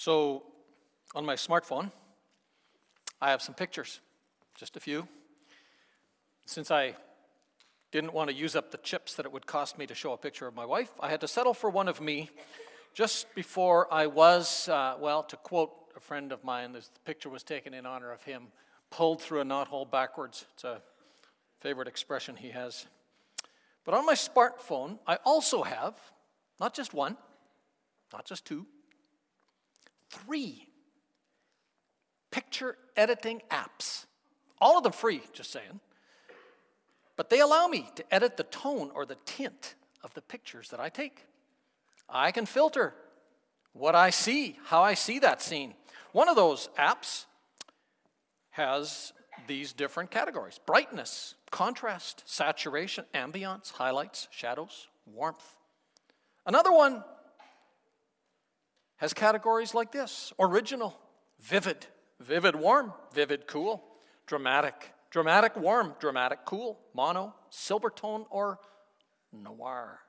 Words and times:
So, 0.00 0.44
on 1.14 1.26
my 1.26 1.34
smartphone, 1.34 1.92
I 3.20 3.32
have 3.32 3.42
some 3.42 3.54
pictures, 3.54 4.00
just 4.56 4.74
a 4.78 4.80
few. 4.80 5.06
Since 6.46 6.70
I 6.70 6.94
didn't 7.92 8.14
want 8.14 8.30
to 8.30 8.34
use 8.34 8.56
up 8.56 8.70
the 8.70 8.78
chips 8.78 9.12
that 9.16 9.26
it 9.26 9.32
would 9.32 9.44
cost 9.44 9.76
me 9.76 9.86
to 9.86 9.94
show 9.94 10.14
a 10.14 10.16
picture 10.16 10.46
of 10.46 10.54
my 10.54 10.64
wife, 10.64 10.90
I 11.00 11.10
had 11.10 11.20
to 11.20 11.28
settle 11.28 11.52
for 11.52 11.68
one 11.68 11.86
of 11.86 12.00
me 12.00 12.30
just 12.94 13.34
before 13.34 13.92
I 13.92 14.06
was, 14.06 14.70
uh, 14.70 14.96
well, 14.98 15.22
to 15.24 15.36
quote 15.36 15.72
a 15.94 16.00
friend 16.00 16.32
of 16.32 16.42
mine, 16.44 16.72
this 16.72 16.90
picture 17.04 17.28
was 17.28 17.42
taken 17.42 17.74
in 17.74 17.84
honor 17.84 18.10
of 18.10 18.22
him, 18.22 18.46
pulled 18.88 19.20
through 19.20 19.40
a 19.40 19.44
knothole 19.44 19.90
backwards. 19.90 20.46
It's 20.54 20.64
a 20.64 20.80
favorite 21.58 21.88
expression 21.88 22.36
he 22.36 22.52
has. 22.52 22.86
But 23.84 23.92
on 23.92 24.06
my 24.06 24.14
smartphone, 24.14 24.98
I 25.06 25.16
also 25.26 25.62
have 25.62 26.00
not 26.58 26.72
just 26.72 26.94
one, 26.94 27.18
not 28.14 28.24
just 28.24 28.46
two, 28.46 28.66
three 30.10 30.68
picture 32.30 32.76
editing 32.96 33.42
apps. 33.50 34.06
All 34.60 34.76
of 34.76 34.84
them 34.84 34.92
free, 34.92 35.22
just 35.32 35.50
saying. 35.50 35.80
But 37.16 37.30
they 37.30 37.40
allow 37.40 37.66
me 37.66 37.90
to 37.96 38.14
edit 38.14 38.36
the 38.36 38.44
tone 38.44 38.90
or 38.94 39.04
the 39.04 39.16
tint 39.24 39.74
of 40.02 40.14
the 40.14 40.22
pictures 40.22 40.70
that 40.70 40.80
I 40.80 40.88
take. 40.88 41.26
I 42.08 42.32
can 42.32 42.46
filter 42.46 42.94
what 43.72 43.94
I 43.94 44.10
see, 44.10 44.58
how 44.64 44.82
I 44.82 44.94
see 44.94 45.18
that 45.20 45.42
scene. 45.42 45.74
One 46.12 46.28
of 46.28 46.36
those 46.36 46.68
apps 46.78 47.26
has 48.50 49.12
these 49.46 49.72
different 49.72 50.10
categories 50.10 50.58
brightness, 50.66 51.34
contrast, 51.50 52.22
saturation, 52.26 53.04
ambiance, 53.14 53.72
highlights, 53.72 54.28
shadows, 54.30 54.88
warmth. 55.06 55.56
Another 56.46 56.72
one 56.72 57.04
has 59.00 59.14
categories 59.14 59.74
like 59.74 59.92
this 59.92 60.30
original, 60.38 60.94
vivid, 61.40 61.86
vivid 62.20 62.54
warm, 62.54 62.92
vivid 63.14 63.46
cool, 63.46 63.82
dramatic, 64.26 64.92
dramatic 65.10 65.56
warm, 65.56 65.94
dramatic 65.98 66.40
cool, 66.44 66.78
mono, 66.94 67.34
silvertone, 67.50 68.26
or 68.28 68.58
noir. 69.32 70.00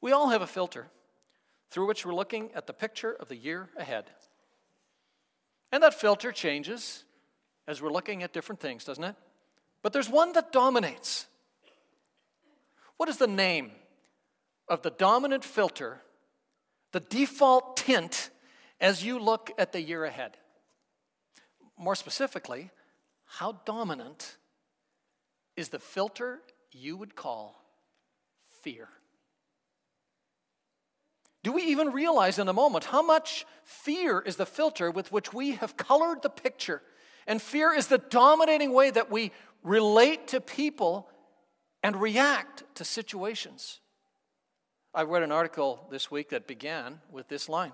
We 0.00 0.10
all 0.10 0.30
have 0.30 0.42
a 0.42 0.48
filter 0.48 0.88
through 1.70 1.86
which 1.86 2.04
we're 2.04 2.14
looking 2.14 2.50
at 2.56 2.66
the 2.66 2.72
picture 2.72 3.12
of 3.12 3.28
the 3.28 3.36
year 3.36 3.68
ahead. 3.76 4.10
And 5.70 5.80
that 5.84 5.94
filter 5.94 6.32
changes 6.32 7.04
as 7.68 7.80
we're 7.80 7.92
looking 7.92 8.24
at 8.24 8.32
different 8.32 8.60
things, 8.60 8.84
doesn't 8.84 9.04
it? 9.04 9.14
But 9.82 9.92
there's 9.92 10.08
one 10.08 10.32
that 10.32 10.50
dominates. 10.50 11.26
What 12.96 13.08
is 13.08 13.18
the 13.18 13.28
name 13.28 13.70
of 14.66 14.82
the 14.82 14.90
dominant 14.90 15.44
filter, 15.44 16.00
the 16.92 17.00
default 17.00 17.76
tint 17.76 18.30
as 18.80 19.04
you 19.04 19.18
look 19.18 19.50
at 19.58 19.72
the 19.72 19.80
year 19.80 20.04
ahead? 20.04 20.36
More 21.76 21.94
specifically, 21.94 22.70
how 23.26 23.52
dominant 23.64 24.36
is 25.56 25.68
the 25.68 25.78
filter 25.78 26.40
you 26.72 26.96
would 26.96 27.14
call 27.14 27.62
fear? 28.62 28.88
Do 31.44 31.52
we 31.52 31.62
even 31.62 31.92
realize 31.92 32.38
in 32.38 32.48
a 32.48 32.52
moment 32.52 32.84
how 32.84 33.02
much 33.02 33.46
fear 33.62 34.20
is 34.20 34.36
the 34.36 34.46
filter 34.46 34.90
with 34.90 35.12
which 35.12 35.32
we 35.32 35.52
have 35.52 35.76
colored 35.76 36.22
the 36.22 36.30
picture? 36.30 36.82
And 37.26 37.40
fear 37.40 37.72
is 37.72 37.86
the 37.86 37.98
dominating 37.98 38.72
way 38.72 38.90
that 38.90 39.10
we 39.10 39.32
relate 39.62 40.28
to 40.28 40.40
people 40.40 41.08
and 41.82 42.00
react 42.00 42.64
to 42.74 42.84
situations. 42.84 43.80
I 44.98 45.02
read 45.02 45.22
an 45.22 45.30
article 45.30 45.86
this 45.92 46.10
week 46.10 46.30
that 46.30 46.48
began 46.48 46.98
with 47.12 47.28
this 47.28 47.48
line 47.48 47.70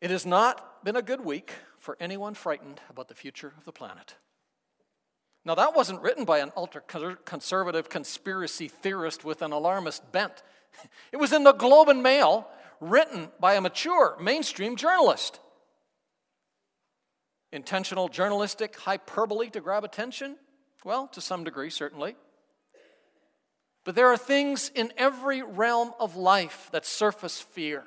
It 0.00 0.10
has 0.10 0.24
not 0.24 0.82
been 0.82 0.96
a 0.96 1.02
good 1.02 1.22
week 1.22 1.52
for 1.76 1.98
anyone 2.00 2.32
frightened 2.32 2.80
about 2.88 3.08
the 3.08 3.14
future 3.14 3.52
of 3.58 3.66
the 3.66 3.72
planet. 3.72 4.16
Now, 5.44 5.54
that 5.54 5.76
wasn't 5.76 6.00
written 6.00 6.24
by 6.24 6.38
an 6.38 6.50
ultra 6.56 6.80
conservative 7.26 7.90
conspiracy 7.90 8.68
theorist 8.68 9.22
with 9.22 9.42
an 9.42 9.52
alarmist 9.52 10.10
bent. 10.12 10.42
It 11.12 11.18
was 11.18 11.34
in 11.34 11.44
the 11.44 11.52
Globe 11.52 11.90
and 11.90 12.02
Mail, 12.02 12.48
written 12.80 13.28
by 13.38 13.56
a 13.56 13.60
mature 13.60 14.16
mainstream 14.18 14.76
journalist. 14.76 15.40
Intentional 17.52 18.08
journalistic 18.08 18.76
hyperbole 18.78 19.50
to 19.50 19.60
grab 19.60 19.84
attention? 19.84 20.36
Well, 20.86 21.08
to 21.08 21.20
some 21.20 21.44
degree, 21.44 21.68
certainly. 21.68 22.16
But 23.84 23.94
there 23.94 24.08
are 24.08 24.16
things 24.16 24.70
in 24.74 24.92
every 24.96 25.42
realm 25.42 25.92
of 26.00 26.16
life 26.16 26.68
that 26.72 26.86
surface 26.86 27.40
fear. 27.40 27.84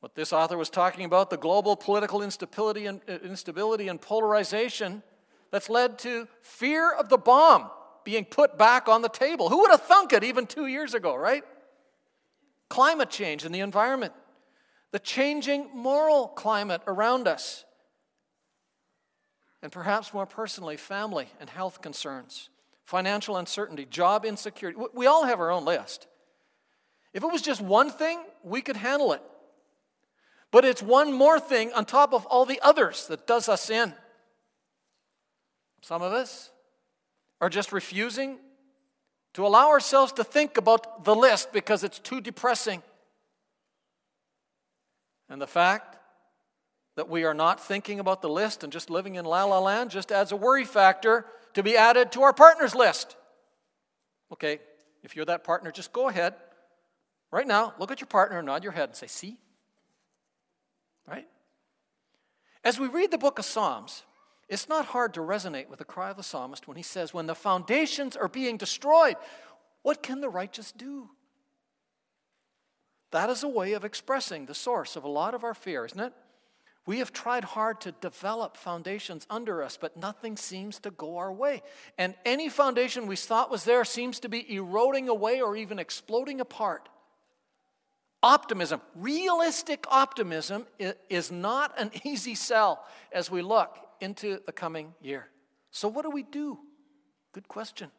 What 0.00 0.14
this 0.14 0.34
author 0.34 0.58
was 0.58 0.68
talking 0.68 1.06
about, 1.06 1.30
the 1.30 1.38
global 1.38 1.76
political 1.76 2.22
instability 2.22 2.84
and, 2.84 3.00
uh, 3.08 3.12
instability 3.24 3.88
and 3.88 3.98
polarization 3.98 5.02
that's 5.50 5.70
led 5.70 5.98
to 6.00 6.28
fear 6.42 6.92
of 6.92 7.08
the 7.08 7.16
bomb 7.16 7.70
being 8.04 8.26
put 8.26 8.58
back 8.58 8.86
on 8.86 9.00
the 9.00 9.08
table. 9.08 9.48
Who 9.48 9.60
would 9.62 9.70
have 9.70 9.80
thunk 9.82 10.12
it 10.12 10.22
even 10.22 10.46
two 10.46 10.66
years 10.66 10.92
ago, 10.92 11.16
right? 11.16 11.42
Climate 12.68 13.08
change 13.08 13.44
and 13.44 13.54
the 13.54 13.60
environment, 13.60 14.12
the 14.90 14.98
changing 14.98 15.70
moral 15.74 16.28
climate 16.28 16.82
around 16.86 17.26
us, 17.26 17.64
and 19.62 19.72
perhaps 19.72 20.12
more 20.12 20.26
personally, 20.26 20.76
family 20.76 21.28
and 21.40 21.48
health 21.48 21.80
concerns, 21.80 22.50
financial 22.84 23.36
uncertainty, 23.36 23.86
job 23.86 24.24
insecurity. 24.24 24.78
We 24.94 25.06
all 25.06 25.24
have 25.24 25.40
our 25.40 25.50
own 25.50 25.64
list. 25.64 26.06
If 27.12 27.22
it 27.22 27.30
was 27.30 27.42
just 27.42 27.60
one 27.60 27.90
thing, 27.90 28.20
we 28.42 28.60
could 28.60 28.76
handle 28.76 29.12
it. 29.12 29.22
But 30.50 30.64
it's 30.64 30.82
one 30.82 31.12
more 31.12 31.40
thing 31.40 31.72
on 31.72 31.84
top 31.84 32.12
of 32.12 32.26
all 32.26 32.44
the 32.44 32.60
others 32.62 33.06
that 33.08 33.26
does 33.26 33.48
us 33.48 33.70
in. 33.70 33.92
Some 35.80 36.02
of 36.02 36.12
us 36.12 36.50
are 37.40 37.48
just 37.48 37.72
refusing 37.72 38.38
to 39.34 39.46
allow 39.46 39.68
ourselves 39.68 40.12
to 40.12 40.24
think 40.24 40.56
about 40.56 41.04
the 41.04 41.14
list 41.14 41.52
because 41.52 41.82
it's 41.84 41.98
too 41.98 42.20
depressing. 42.20 42.82
And 45.28 45.40
the 45.40 45.46
fact 45.46 45.96
that 46.96 47.08
we 47.08 47.24
are 47.24 47.34
not 47.34 47.60
thinking 47.60 47.98
about 47.98 48.22
the 48.22 48.28
list 48.28 48.62
and 48.62 48.72
just 48.72 48.90
living 48.90 49.16
in 49.16 49.24
la 49.24 49.44
la 49.44 49.58
land 49.58 49.90
just 49.90 50.12
adds 50.12 50.30
a 50.30 50.36
worry 50.36 50.64
factor 50.64 51.26
to 51.54 51.62
be 51.62 51.76
added 51.76 52.12
to 52.12 52.22
our 52.22 52.32
partner's 52.32 52.74
list. 52.74 53.16
Okay, 54.32 54.60
if 55.02 55.16
you're 55.16 55.24
that 55.26 55.44
partner, 55.44 55.70
just 55.70 55.92
go 55.92 56.08
ahead 56.08 56.34
right 57.30 57.46
now, 57.46 57.74
look 57.78 57.90
at 57.90 58.00
your 58.00 58.08
partner 58.08 58.42
nod 58.42 58.62
your 58.62 58.72
head 58.72 58.90
and 58.90 58.96
say, 58.96 59.06
See? 59.06 59.38
Right? 61.06 61.26
As 62.62 62.78
we 62.78 62.88
read 62.88 63.10
the 63.10 63.18
book 63.18 63.38
of 63.38 63.44
Psalms, 63.44 64.04
it's 64.48 64.68
not 64.68 64.86
hard 64.86 65.14
to 65.14 65.20
resonate 65.20 65.68
with 65.68 65.78
the 65.78 65.84
cry 65.84 66.10
of 66.10 66.16
the 66.16 66.22
psalmist 66.22 66.66
when 66.66 66.76
he 66.76 66.82
says, 66.82 67.12
When 67.12 67.26
the 67.26 67.34
foundations 67.34 68.16
are 68.16 68.28
being 68.28 68.56
destroyed, 68.56 69.16
what 69.82 70.02
can 70.02 70.20
the 70.20 70.28
righteous 70.28 70.72
do? 70.72 71.10
That 73.10 73.30
is 73.30 73.42
a 73.42 73.48
way 73.48 73.74
of 73.74 73.84
expressing 73.84 74.46
the 74.46 74.54
source 74.54 74.96
of 74.96 75.04
a 75.04 75.08
lot 75.08 75.34
of 75.34 75.44
our 75.44 75.54
fear, 75.54 75.84
isn't 75.84 76.00
it? 76.00 76.12
We 76.86 76.98
have 76.98 77.12
tried 77.12 77.44
hard 77.44 77.80
to 77.82 77.92
develop 77.92 78.58
foundations 78.58 79.26
under 79.30 79.62
us, 79.62 79.78
but 79.80 79.96
nothing 79.96 80.36
seems 80.36 80.78
to 80.80 80.90
go 80.90 81.16
our 81.16 81.32
way. 81.32 81.62
And 81.96 82.14
any 82.26 82.50
foundation 82.50 83.06
we 83.06 83.16
thought 83.16 83.50
was 83.50 83.64
there 83.64 83.84
seems 83.84 84.20
to 84.20 84.28
be 84.28 84.54
eroding 84.54 85.08
away 85.08 85.40
or 85.40 85.56
even 85.56 85.78
exploding 85.78 86.40
apart. 86.40 86.90
Optimism, 88.22 88.82
realistic 88.94 89.86
optimism, 89.90 90.66
is 91.08 91.32
not 91.32 91.78
an 91.78 91.90
easy 92.04 92.34
sell 92.34 92.84
as 93.12 93.30
we 93.30 93.40
look 93.40 93.78
into 94.00 94.40
the 94.44 94.52
coming 94.52 94.94
year. 95.00 95.28
So, 95.70 95.88
what 95.88 96.02
do 96.02 96.10
we 96.10 96.22
do? 96.22 96.58
Good 97.32 97.48
question. 97.48 97.90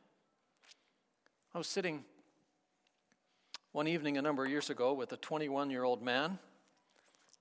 I 1.53 1.57
was 1.57 1.67
sitting 1.67 2.05
one 3.71 3.87
evening 3.87 4.17
a 4.17 4.21
number 4.21 4.45
of 4.45 4.51
years 4.51 4.69
ago 4.69 4.93
with 4.93 5.11
a 5.11 5.17
21 5.17 5.69
year 5.69 5.83
old 5.83 6.01
man 6.03 6.37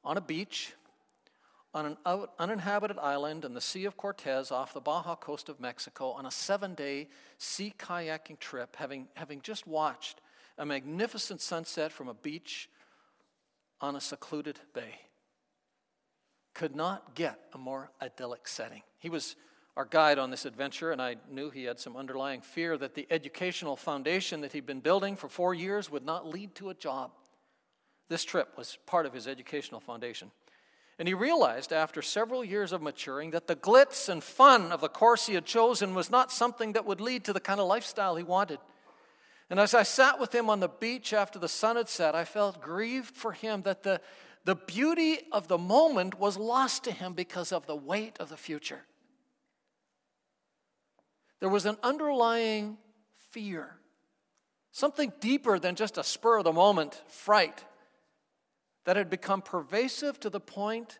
on 0.02 0.16
a 0.16 0.20
beach 0.20 0.72
on 1.74 1.86
an 1.86 2.26
uninhabited 2.38 2.98
island 2.98 3.44
in 3.44 3.52
the 3.52 3.60
Sea 3.60 3.84
of 3.84 3.96
Cortez 3.96 4.52
off 4.52 4.72
the 4.72 4.80
Baja 4.80 5.16
coast 5.16 5.48
of 5.48 5.58
Mexico 5.58 6.10
on 6.10 6.24
a 6.24 6.30
seven 6.30 6.74
day 6.74 7.08
sea 7.36 7.74
kayaking 7.76 8.38
trip, 8.38 8.76
having, 8.76 9.08
having 9.14 9.40
just 9.42 9.66
watched 9.66 10.20
a 10.56 10.64
magnificent 10.64 11.40
sunset 11.40 11.90
from 11.90 12.08
a 12.08 12.14
beach 12.14 12.70
on 13.80 13.96
a 13.96 14.00
secluded 14.00 14.60
bay 14.72 14.94
could 16.54 16.76
not 16.76 17.16
get 17.16 17.40
a 17.52 17.58
more 17.58 17.90
idyllic 18.00 18.46
setting. 18.46 18.82
He 18.98 19.10
was 19.10 19.34
our 19.76 19.84
guide 19.84 20.20
on 20.20 20.30
this 20.30 20.44
adventure, 20.44 20.92
and 20.92 21.02
I 21.02 21.16
knew 21.28 21.50
he 21.50 21.64
had 21.64 21.80
some 21.80 21.96
underlying 21.96 22.40
fear 22.40 22.78
that 22.78 22.94
the 22.94 23.08
educational 23.10 23.74
foundation 23.74 24.40
that 24.42 24.52
he'd 24.52 24.64
been 24.64 24.78
building 24.78 25.16
for 25.16 25.28
four 25.28 25.52
years 25.52 25.90
would 25.90 26.04
not 26.04 26.28
lead 26.28 26.54
to 26.54 26.70
a 26.70 26.74
job. 26.74 27.10
This 28.08 28.22
trip 28.22 28.56
was 28.56 28.78
part 28.86 29.04
of 29.04 29.12
his 29.12 29.26
educational 29.26 29.80
foundation. 29.80 30.30
And 30.98 31.08
he 31.08 31.14
realized 31.14 31.72
after 31.72 32.02
several 32.02 32.44
years 32.44 32.72
of 32.72 32.80
maturing 32.80 33.32
that 33.32 33.48
the 33.48 33.56
glitz 33.56 34.08
and 34.08 34.22
fun 34.22 34.70
of 34.70 34.80
the 34.80 34.88
course 34.88 35.26
he 35.26 35.34
had 35.34 35.44
chosen 35.44 35.94
was 35.94 36.10
not 36.10 36.30
something 36.30 36.72
that 36.72 36.86
would 36.86 37.00
lead 37.00 37.24
to 37.24 37.32
the 37.32 37.40
kind 37.40 37.58
of 37.58 37.66
lifestyle 37.66 38.14
he 38.14 38.22
wanted. 38.22 38.60
And 39.50 39.58
as 39.58 39.74
I 39.74 39.82
sat 39.82 40.20
with 40.20 40.32
him 40.34 40.48
on 40.48 40.60
the 40.60 40.68
beach 40.68 41.12
after 41.12 41.38
the 41.38 41.48
sun 41.48 41.76
had 41.76 41.88
set, 41.88 42.14
I 42.14 42.24
felt 42.24 42.62
grieved 42.62 43.14
for 43.14 43.32
him 43.32 43.62
that 43.62 43.82
the, 43.82 44.00
the 44.44 44.54
beauty 44.54 45.18
of 45.32 45.48
the 45.48 45.58
moment 45.58 46.18
was 46.18 46.36
lost 46.36 46.84
to 46.84 46.92
him 46.92 47.12
because 47.12 47.50
of 47.50 47.66
the 47.66 47.76
weight 47.76 48.16
of 48.20 48.28
the 48.28 48.36
future. 48.36 48.82
There 51.40 51.48
was 51.48 51.66
an 51.66 51.76
underlying 51.82 52.78
fear, 53.30 53.76
something 54.70 55.12
deeper 55.20 55.58
than 55.58 55.74
just 55.74 55.98
a 55.98 56.04
spur 56.04 56.38
of 56.38 56.44
the 56.44 56.52
moment 56.52 57.02
fright 57.08 57.64
that 58.84 58.96
had 58.96 59.10
become 59.10 59.42
pervasive 59.42 60.20
to 60.20 60.30
the 60.30 60.40
point 60.40 60.98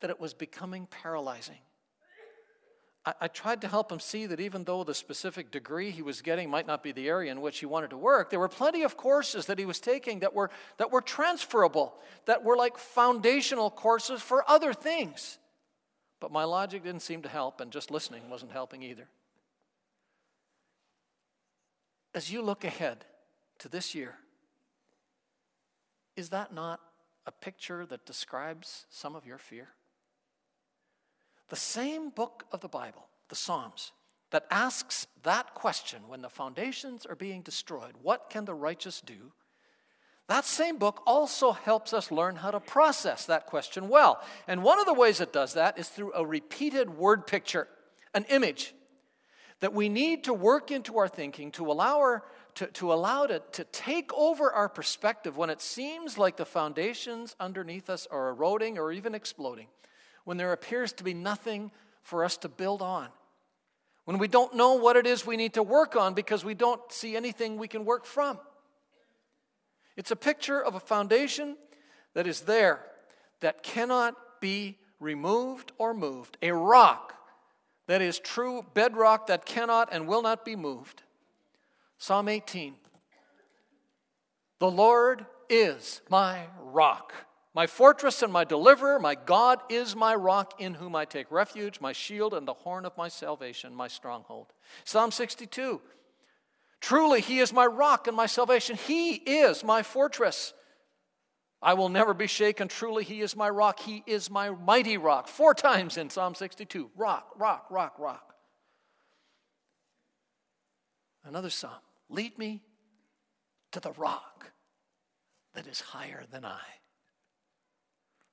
that 0.00 0.10
it 0.10 0.20
was 0.20 0.34
becoming 0.34 0.86
paralyzing. 0.86 1.58
I, 3.04 3.14
I, 3.22 3.28
tried 3.28 3.62
to 3.62 3.68
help 3.68 3.90
him 3.90 4.00
see 4.00 4.26
that 4.26 4.40
even 4.40 4.64
though 4.64 4.84
the 4.84 4.94
specific 4.94 5.50
degree 5.50 5.90
he 5.90 6.02
was 6.02 6.20
getting 6.20 6.50
might 6.50 6.66
not 6.66 6.82
be 6.82 6.92
the 6.92 7.08
area 7.08 7.32
in 7.32 7.40
which 7.40 7.58
he 7.58 7.66
wanted 7.66 7.90
to 7.90 7.96
work, 7.96 8.30
there 8.30 8.38
were 8.38 8.48
plenty 8.48 8.82
of 8.82 8.96
courses 8.96 9.46
that 9.46 9.58
he 9.58 9.64
was 9.64 9.80
taking 9.80 10.20
that 10.20 10.34
were, 10.34 10.50
that 10.76 10.90
were 10.90 11.00
transferable, 11.00 11.94
that 12.26 12.44
were 12.44 12.56
like 12.56 12.76
foundational 12.76 13.70
courses 13.70 14.20
for 14.20 14.48
other 14.48 14.74
things. 14.74 15.38
But 16.20 16.30
my 16.30 16.44
logic 16.44 16.84
didn't 16.84 17.00
seem 17.00 17.22
to 17.22 17.30
help, 17.30 17.62
and 17.62 17.70
just 17.70 17.90
listening 17.90 18.28
wasn't 18.28 18.52
helping 18.52 18.82
either. 18.82 19.08
As 22.14 22.30
you 22.30 22.42
look 22.42 22.64
ahead 22.64 23.06
to 23.60 23.68
this 23.68 23.94
year, 23.94 24.16
is 26.20 26.28
that 26.28 26.54
not 26.54 26.80
a 27.26 27.32
picture 27.32 27.84
that 27.86 28.06
describes 28.06 28.86
some 28.90 29.16
of 29.16 29.26
your 29.26 29.38
fear? 29.38 29.68
The 31.48 31.56
same 31.56 32.10
book 32.10 32.44
of 32.52 32.60
the 32.60 32.68
Bible, 32.68 33.08
the 33.28 33.34
Psalms, 33.34 33.92
that 34.30 34.46
asks 34.50 35.08
that 35.24 35.54
question 35.54 36.02
when 36.06 36.22
the 36.22 36.28
foundations 36.28 37.04
are 37.04 37.16
being 37.16 37.42
destroyed 37.42 37.94
what 38.02 38.30
can 38.30 38.44
the 38.44 38.54
righteous 38.54 39.00
do? 39.00 39.32
That 40.28 40.44
same 40.44 40.78
book 40.78 41.02
also 41.06 41.50
helps 41.50 41.92
us 41.92 42.12
learn 42.12 42.36
how 42.36 42.52
to 42.52 42.60
process 42.60 43.26
that 43.26 43.46
question 43.46 43.88
well. 43.88 44.22
And 44.46 44.62
one 44.62 44.78
of 44.78 44.86
the 44.86 44.94
ways 44.94 45.20
it 45.20 45.32
does 45.32 45.54
that 45.54 45.76
is 45.76 45.88
through 45.88 46.12
a 46.14 46.24
repeated 46.24 46.90
word 46.90 47.26
picture, 47.26 47.66
an 48.14 48.24
image 48.28 48.74
that 49.58 49.74
we 49.74 49.88
need 49.88 50.24
to 50.24 50.34
work 50.34 50.70
into 50.70 50.98
our 50.98 51.08
thinking 51.08 51.50
to 51.52 51.70
allow, 51.70 51.98
our, 51.98 52.22
to, 52.56 52.66
to 52.66 52.92
allow 52.92 53.24
it 53.24 53.52
to 53.54 53.64
take 53.64 54.12
over 54.14 54.52
our 54.52 54.68
perspective 54.68 55.36
when 55.36 55.50
it 55.50 55.60
seems 55.60 56.18
like 56.18 56.36
the 56.36 56.44
foundations 56.44 57.36
underneath 57.40 57.90
us 57.90 58.06
are 58.10 58.28
eroding 58.28 58.78
or 58.78 58.92
even 58.92 59.14
exploding 59.14 59.66
when 60.24 60.36
there 60.36 60.52
appears 60.52 60.92
to 60.92 61.04
be 61.04 61.14
nothing 61.14 61.70
for 62.02 62.24
us 62.24 62.36
to 62.38 62.48
build 62.48 62.82
on, 62.82 63.08
when 64.04 64.18
we 64.18 64.28
don't 64.28 64.54
know 64.54 64.74
what 64.74 64.96
it 64.96 65.06
is 65.06 65.26
we 65.26 65.36
need 65.36 65.54
to 65.54 65.62
work 65.62 65.96
on 65.96 66.14
because 66.14 66.44
we 66.44 66.54
don't 66.54 66.80
see 66.92 67.16
anything 67.16 67.56
we 67.56 67.68
can 67.68 67.84
work 67.84 68.04
from. 68.04 68.38
It's 69.96 70.10
a 70.10 70.16
picture 70.16 70.62
of 70.62 70.74
a 70.74 70.80
foundation 70.80 71.56
that 72.14 72.26
is 72.26 72.42
there 72.42 72.80
that 73.40 73.62
cannot 73.62 74.14
be 74.40 74.78
removed 74.98 75.72
or 75.78 75.94
moved, 75.94 76.36
a 76.42 76.52
rock 76.52 77.14
that 77.86 78.00
is 78.00 78.18
true 78.18 78.64
bedrock 78.74 79.26
that 79.26 79.44
cannot 79.44 79.88
and 79.92 80.06
will 80.06 80.22
not 80.22 80.44
be 80.44 80.56
moved. 80.56 81.02
Psalm 82.00 82.28
18 82.28 82.74
The 84.58 84.70
Lord 84.70 85.24
is 85.48 86.00
my 86.10 86.46
rock 86.60 87.12
my 87.52 87.66
fortress 87.66 88.22
and 88.22 88.32
my 88.32 88.44
deliverer, 88.44 89.00
my 89.00 89.16
God 89.16 89.60
is 89.68 89.96
my 89.96 90.14
rock 90.14 90.60
in 90.60 90.74
whom 90.74 90.94
I 90.94 91.04
take 91.04 91.32
refuge, 91.32 91.80
my 91.80 91.92
shield 91.92 92.32
and 92.32 92.46
the 92.46 92.54
horn 92.54 92.86
of 92.86 92.96
my 92.96 93.08
salvation, 93.08 93.74
my 93.74 93.88
stronghold. 93.88 94.52
Psalm 94.84 95.10
62 95.10 95.80
Truly, 96.80 97.20
He 97.20 97.40
is 97.40 97.52
my 97.52 97.66
rock 97.66 98.06
and 98.06 98.16
my 98.16 98.26
salvation. 98.26 98.76
He 98.76 99.14
is 99.14 99.64
my 99.64 99.82
fortress. 99.82 100.54
I 101.60 101.74
will 101.74 101.90
never 101.90 102.14
be 102.14 102.26
shaken. 102.26 102.68
Truly, 102.68 103.04
He 103.04 103.20
is 103.20 103.36
my 103.36 103.50
rock. 103.50 103.80
He 103.80 104.02
is 104.06 104.30
my 104.30 104.50
mighty 104.50 104.96
rock. 104.96 105.28
Four 105.28 105.52
times 105.52 105.98
in 105.98 106.08
Psalm 106.08 106.34
62 106.34 106.90
rock, 106.96 107.32
rock, 107.36 107.66
rock, 107.68 107.98
rock. 107.98 108.34
Another 111.24 111.50
psalm 111.50 111.72
Lead 112.10 112.38
me 112.38 112.62
to 113.72 113.80
the 113.80 113.92
rock 113.92 114.50
that 115.54 115.66
is 115.66 115.80
higher 115.80 116.24
than 116.30 116.44
I 116.44 116.60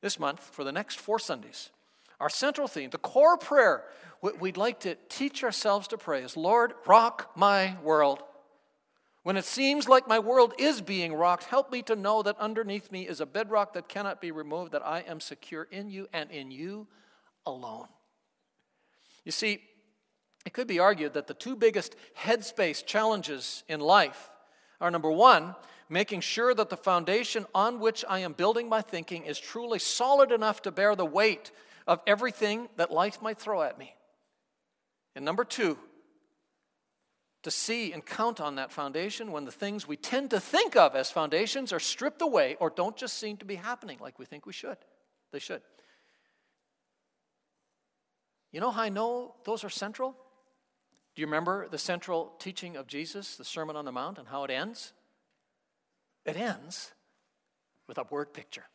this 0.01 0.19
month 0.19 0.39
for 0.39 0.63
the 0.63 0.71
next 0.71 0.99
four 0.99 1.19
Sundays. 1.19 1.69
Our 2.19 2.29
central 2.29 2.67
theme, 2.67 2.89
the 2.89 2.97
core 2.97 3.37
prayer 3.37 3.83
we'd 4.21 4.57
like 4.57 4.79
to 4.81 4.95
teach 5.09 5.43
ourselves 5.43 5.87
to 5.89 5.97
pray 5.97 6.23
is 6.23 6.35
Lord, 6.35 6.73
rock 6.85 7.31
my 7.35 7.75
world. 7.83 8.23
When 9.23 9.37
it 9.37 9.45
seems 9.45 9.89
like 9.89 10.07
my 10.07 10.19
world 10.19 10.53
is 10.57 10.81
being 10.81 11.13
rocked, 11.13 11.43
help 11.43 11.71
me 11.71 11.81
to 11.83 11.95
know 11.95 12.23
that 12.23 12.39
underneath 12.39 12.91
me 12.91 13.07
is 13.07 13.19
a 13.19 13.25
bedrock 13.25 13.73
that 13.73 13.89
cannot 13.89 14.21
be 14.21 14.31
removed, 14.31 14.71
that 14.71 14.85
I 14.85 15.01
am 15.01 15.19
secure 15.19 15.67
in 15.69 15.89
you 15.89 16.07
and 16.13 16.31
in 16.31 16.49
you 16.49 16.87
alone. 17.45 17.87
You 19.25 19.33
see, 19.33 19.61
it 20.47 20.53
could 20.53 20.65
be 20.65 20.79
argued 20.79 21.15
that 21.15 21.27
the 21.27 21.33
two 21.33 21.57
biggest 21.57 21.93
headspace 22.17 22.85
challenges 22.85 23.65
in 23.67 23.81
life 23.81 24.29
are 24.79 24.89
number 24.89 25.11
one, 25.11 25.53
making 25.89 26.21
sure 26.21 26.53
that 26.53 26.69
the 26.69 26.77
foundation 26.77 27.45
on 27.53 27.81
which 27.81 28.05
I 28.07 28.19
am 28.19 28.31
building 28.31 28.69
my 28.69 28.81
thinking 28.81 29.25
is 29.25 29.37
truly 29.37 29.77
solid 29.77 30.31
enough 30.31 30.61
to 30.61 30.71
bear 30.71 30.95
the 30.95 31.05
weight 31.05 31.51
of 31.85 31.99
everything 32.07 32.69
that 32.77 32.93
life 32.93 33.21
might 33.21 33.37
throw 33.37 33.61
at 33.61 33.77
me. 33.77 33.93
And 35.17 35.25
number 35.25 35.43
two, 35.43 35.77
to 37.43 37.51
see 37.51 37.91
and 37.91 38.05
count 38.05 38.39
on 38.39 38.55
that 38.55 38.71
foundation 38.71 39.33
when 39.33 39.43
the 39.43 39.51
things 39.51 39.85
we 39.85 39.97
tend 39.97 40.29
to 40.29 40.39
think 40.39 40.77
of 40.77 40.95
as 40.95 41.11
foundations 41.11 41.73
are 41.73 41.79
stripped 41.81 42.21
away 42.21 42.55
or 42.61 42.69
don't 42.69 42.95
just 42.95 43.17
seem 43.17 43.35
to 43.35 43.45
be 43.45 43.55
happening 43.55 43.97
like 43.99 44.17
we 44.17 44.23
think 44.23 44.45
we 44.45 44.53
should. 44.53 44.77
They 45.33 45.39
should. 45.39 45.61
You 48.53 48.61
know 48.61 48.71
how 48.71 48.83
I 48.83 48.87
know 48.87 49.35
those 49.43 49.65
are 49.65 49.69
central? 49.69 50.15
Do 51.17 51.21
you 51.21 51.25
remember 51.25 51.67
the 51.67 51.79
central 51.79 52.35
teaching 52.37 52.77
of 52.77 52.85
Jesus, 52.85 53.37
the 53.37 53.43
Sermon 53.43 53.75
on 53.75 53.85
the 53.85 53.91
Mount, 53.91 54.19
and 54.19 54.27
how 54.27 54.43
it 54.43 54.51
ends? 54.51 54.93
It 56.27 56.37
ends 56.37 56.91
with 57.87 57.97
a 57.97 58.03
word 58.11 58.35
picture. 58.35 58.65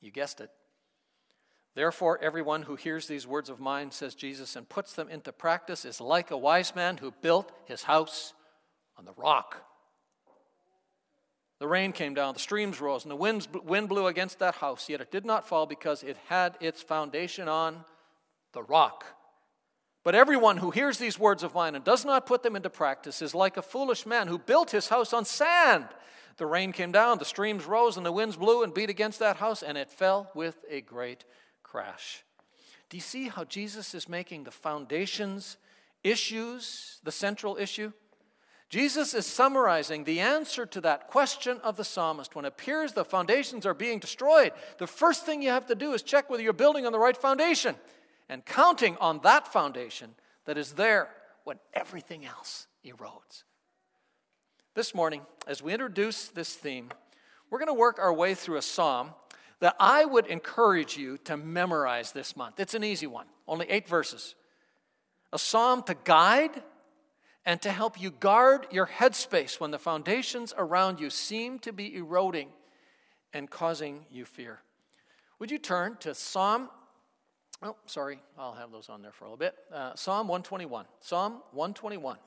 You 0.00 0.10
guessed 0.10 0.40
it. 0.40 0.48
Therefore, 1.74 2.18
everyone 2.22 2.62
who 2.62 2.74
hears 2.74 3.06
these 3.06 3.26
words 3.26 3.50
of 3.50 3.60
mine, 3.60 3.90
says 3.90 4.14
Jesus, 4.14 4.56
and 4.56 4.66
puts 4.66 4.94
them 4.94 5.10
into 5.10 5.30
practice 5.30 5.84
is 5.84 6.00
like 6.00 6.30
a 6.30 6.38
wise 6.38 6.74
man 6.74 6.96
who 6.96 7.12
built 7.20 7.52
his 7.66 7.82
house 7.82 8.32
on 8.96 9.04
the 9.04 9.12
rock. 9.12 9.62
The 11.58 11.68
rain 11.68 11.92
came 11.92 12.14
down, 12.14 12.32
the 12.32 12.40
streams 12.40 12.80
rose, 12.80 13.04
and 13.04 13.10
the 13.10 13.14
winds, 13.14 13.46
wind 13.62 13.90
blew 13.90 14.06
against 14.06 14.38
that 14.38 14.54
house, 14.54 14.88
yet 14.88 15.02
it 15.02 15.10
did 15.10 15.26
not 15.26 15.46
fall 15.46 15.66
because 15.66 16.02
it 16.02 16.16
had 16.28 16.56
its 16.62 16.80
foundation 16.80 17.46
on 17.46 17.84
the 18.54 18.62
rock. 18.62 19.04
But 20.06 20.14
everyone 20.14 20.58
who 20.58 20.70
hears 20.70 20.98
these 20.98 21.18
words 21.18 21.42
of 21.42 21.52
mine 21.52 21.74
and 21.74 21.84
does 21.84 22.04
not 22.04 22.26
put 22.26 22.44
them 22.44 22.54
into 22.54 22.70
practice 22.70 23.20
is 23.20 23.34
like 23.34 23.56
a 23.56 23.60
foolish 23.60 24.06
man 24.06 24.28
who 24.28 24.38
built 24.38 24.70
his 24.70 24.86
house 24.86 25.12
on 25.12 25.24
sand. 25.24 25.88
The 26.36 26.46
rain 26.46 26.70
came 26.70 26.92
down, 26.92 27.18
the 27.18 27.24
streams 27.24 27.64
rose, 27.64 27.96
and 27.96 28.06
the 28.06 28.12
winds 28.12 28.36
blew 28.36 28.62
and 28.62 28.72
beat 28.72 28.88
against 28.88 29.18
that 29.18 29.38
house, 29.38 29.64
and 29.64 29.76
it 29.76 29.90
fell 29.90 30.30
with 30.32 30.64
a 30.70 30.80
great 30.80 31.24
crash. 31.64 32.22
Do 32.88 32.96
you 32.96 33.00
see 33.00 33.26
how 33.26 33.42
Jesus 33.42 33.96
is 33.96 34.08
making 34.08 34.44
the 34.44 34.52
foundations 34.52 35.56
issues 36.04 37.00
the 37.02 37.10
central 37.10 37.56
issue? 37.56 37.92
Jesus 38.68 39.12
is 39.12 39.26
summarizing 39.26 40.04
the 40.04 40.20
answer 40.20 40.66
to 40.66 40.80
that 40.82 41.08
question 41.08 41.58
of 41.64 41.76
the 41.76 41.84
psalmist. 41.84 42.36
When 42.36 42.44
it 42.44 42.48
appears 42.54 42.92
the 42.92 43.04
foundations 43.04 43.66
are 43.66 43.74
being 43.74 43.98
destroyed, 43.98 44.52
the 44.78 44.86
first 44.86 45.26
thing 45.26 45.42
you 45.42 45.50
have 45.50 45.66
to 45.66 45.74
do 45.74 45.94
is 45.94 46.02
check 46.02 46.30
whether 46.30 46.44
you're 46.44 46.52
building 46.52 46.86
on 46.86 46.92
the 46.92 46.98
right 47.00 47.16
foundation 47.16 47.74
and 48.28 48.44
counting 48.44 48.96
on 48.98 49.20
that 49.22 49.52
foundation 49.52 50.14
that 50.44 50.58
is 50.58 50.72
there 50.72 51.08
when 51.44 51.58
everything 51.74 52.24
else 52.24 52.66
erodes. 52.84 53.44
This 54.74 54.94
morning, 54.94 55.22
as 55.46 55.62
we 55.62 55.72
introduce 55.72 56.28
this 56.28 56.54
theme, 56.54 56.90
we're 57.50 57.58
going 57.58 57.68
to 57.68 57.74
work 57.74 57.98
our 57.98 58.12
way 58.12 58.34
through 58.34 58.56
a 58.56 58.62
psalm 58.62 59.14
that 59.60 59.76
I 59.80 60.04
would 60.04 60.26
encourage 60.26 60.96
you 60.96 61.18
to 61.24 61.36
memorize 61.36 62.12
this 62.12 62.36
month. 62.36 62.60
It's 62.60 62.74
an 62.74 62.84
easy 62.84 63.06
one, 63.06 63.26
only 63.48 63.66
eight 63.70 63.88
verses. 63.88 64.34
A 65.32 65.38
psalm 65.38 65.82
to 65.84 65.96
guide 66.04 66.62
and 67.44 67.62
to 67.62 67.70
help 67.70 68.00
you 68.00 68.10
guard 68.10 68.66
your 68.70 68.86
headspace 68.86 69.60
when 69.60 69.70
the 69.70 69.78
foundations 69.78 70.52
around 70.58 71.00
you 71.00 71.08
seem 71.10 71.58
to 71.60 71.72
be 71.72 71.96
eroding 71.96 72.48
and 73.32 73.48
causing 73.48 74.04
you 74.10 74.24
fear. 74.24 74.60
Would 75.38 75.50
you 75.50 75.58
turn 75.58 75.96
to 76.00 76.14
Psalm? 76.14 76.68
Oh, 77.62 77.76
sorry, 77.86 78.20
I'll 78.38 78.54
have 78.54 78.70
those 78.70 78.88
on 78.88 79.00
there 79.00 79.12
for 79.12 79.24
a 79.24 79.28
little 79.28 79.38
bit. 79.38 79.54
Uh, 79.72 79.94
psalm 79.94 80.28
121. 80.28 80.84
Psalm 81.00 81.40
121. 81.52 82.18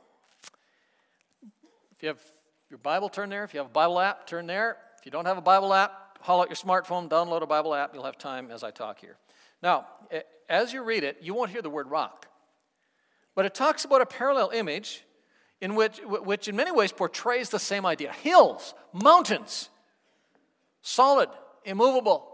If 1.92 2.04
you 2.04 2.08
have 2.08 2.22
your 2.70 2.80
Bible, 2.80 3.10
turn 3.10 3.30
there. 3.30 3.44
If 3.44 3.54
you 3.54 3.60
have 3.60 3.68
a 3.68 3.74
Bible 3.74 4.00
app, 4.00 4.26
turn 4.26 4.48
there. 4.48 4.78
If 4.98 5.06
you 5.06 5.12
don't 5.12 5.26
have 5.26 5.38
a 5.38 5.42
Bible 5.42 5.74
app, 5.74 6.18
haul 6.22 6.42
out 6.42 6.50
your 6.50 6.56
smartphone, 6.56 7.10
download 7.10 7.42
a 7.42 7.48
Bible 7.48 7.76
app. 7.76 7.94
You'll 7.94 8.06
have 8.06 8.18
time 8.18 8.50
as 8.52 8.64
I 8.64 8.72
talk 8.72 9.00
here. 9.00 9.18
Now, 9.62 9.86
as 10.50 10.74
you 10.74 10.84
read 10.84 11.04
it, 11.04 11.18
you 11.22 11.34
won't 11.34 11.52
hear 11.52 11.62
the 11.62 11.70
word 11.70 11.90
rock. 11.90 12.28
But 13.36 13.46
it 13.46 13.54
talks 13.54 13.86
about 13.86 14.02
a 14.02 14.06
parallel 14.06 14.50
image 14.50 15.04
in 15.62 15.76
which, 15.76 16.00
which 16.06 16.48
in 16.48 16.56
many 16.56 16.72
ways 16.72 16.92
portrays 16.92 17.50
the 17.50 17.60
same 17.60 17.86
idea 17.86 18.12
hills, 18.12 18.74
mountains, 18.94 19.70
solid, 20.82 21.30
immovable. 21.66 22.29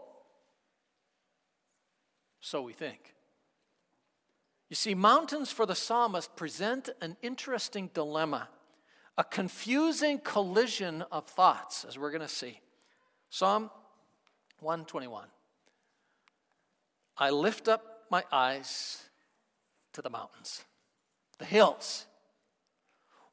So 2.46 2.62
we 2.62 2.74
think. 2.74 3.16
You 4.70 4.76
see, 4.76 4.94
mountains 4.94 5.52
for 5.52 5.66
the 5.66 5.74
psalmist 5.74 6.36
present 6.36 6.90
an 7.02 7.18
interesting 7.24 7.90
dilemma, 7.92 8.50
a 9.18 9.24
confusing 9.24 10.20
collision 10.20 11.04
of 11.12 11.26
thoughts, 11.26 11.86
as 11.86 11.98
we're 11.98 12.12
going 12.12 12.22
to 12.22 12.28
see. 12.28 12.62
Psalm 13.32 13.72
121 14.60 15.26
I 17.18 17.32
lift 17.32 17.68
up 17.68 18.04
my 18.12 18.24
eyes 18.32 19.02
to 19.94 20.04
the 20.04 20.12
mountains, 20.12 20.64
the 21.40 21.46
hills. 21.46 22.06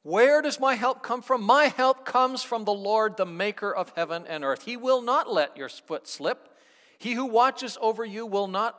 Where 0.00 0.40
does 0.40 0.58
my 0.58 0.74
help 0.74 1.02
come 1.02 1.20
from? 1.20 1.42
My 1.42 1.66
help 1.66 2.06
comes 2.06 2.42
from 2.42 2.64
the 2.64 2.72
Lord, 2.72 3.18
the 3.18 3.26
maker 3.26 3.74
of 3.74 3.92
heaven 3.94 4.24
and 4.26 4.42
earth. 4.42 4.62
He 4.62 4.78
will 4.78 5.02
not 5.02 5.30
let 5.30 5.58
your 5.58 5.68
foot 5.68 6.08
slip. 6.08 6.48
He 6.96 7.12
who 7.12 7.26
watches 7.26 7.76
over 7.78 8.06
you 8.06 8.24
will 8.24 8.48
not 8.48 8.78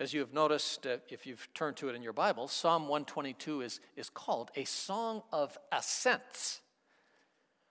As 0.00 0.14
you 0.14 0.20
have 0.20 0.32
noticed, 0.32 0.86
uh, 0.86 0.96
if 1.10 1.26
you've 1.26 1.46
turned 1.52 1.76
to 1.76 1.90
it 1.90 1.94
in 1.94 2.02
your 2.02 2.14
Bible, 2.14 2.48
Psalm 2.48 2.84
122 2.84 3.60
is, 3.60 3.80
is 3.96 4.08
called 4.08 4.50
a 4.56 4.64
song 4.64 5.22
of 5.30 5.58
ascents. 5.70 6.62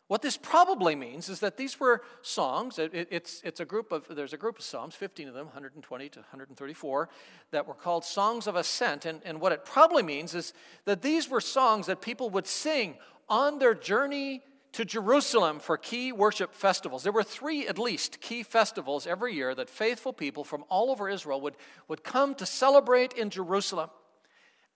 What 0.10 0.22
this 0.22 0.38
probably 0.38 0.96
means 0.96 1.28
is 1.28 1.40
that 1.40 1.58
these 1.58 1.80
were 1.80 2.04
songs. 2.22 2.78
It, 2.78 3.08
it's, 3.10 3.42
it's 3.44 3.60
a 3.60 3.66
group 3.66 3.92
of, 3.92 4.06
there's 4.12 4.34
a 4.34 4.38
group 4.38 4.60
of 4.60 4.64
Psalms, 4.64 4.94
15 4.94 5.28
of 5.28 5.34
them, 5.34 5.48
120 5.48 6.10
to 6.10 6.20
134, 6.20 7.10
that 7.50 7.68
were 7.68 7.74
called 7.74 8.06
songs 8.06 8.46
of 8.46 8.56
ascent. 8.56 9.08
And, 9.08 9.22
and 9.26 9.42
what 9.42 9.52
it 9.52 9.66
probably 9.66 10.04
means 10.04 10.36
is 10.36 10.54
that 10.86 11.02
these 11.02 11.30
were 11.30 11.42
songs 11.42 11.88
that 11.88 12.00
people 12.00 12.30
would 12.30 12.46
sing 12.46 12.98
on 13.28 13.58
their 13.58 13.74
journey 13.74 14.44
to 14.74 14.86
Jerusalem 14.86 15.60
for 15.60 15.78
key 15.78 16.12
worship 16.12 16.54
festivals. 16.54 17.04
There 17.04 17.12
were 17.12 17.24
three, 17.24 17.68
at 17.68 17.80
least, 17.80 18.22
key 18.22 18.44
festivals 18.44 19.08
every 19.08 19.34
year 19.34 19.56
that 19.56 19.70
faithful 19.70 20.14
people 20.14 20.44
from 20.44 20.64
all 20.70 20.92
over 20.92 21.10
Israel 21.10 21.42
would, 21.42 21.56
would 21.88 22.04
come 22.04 22.36
to 22.36 22.46
celebrate 22.46 23.14
in 23.14 23.30
Jerusalem. 23.30 23.90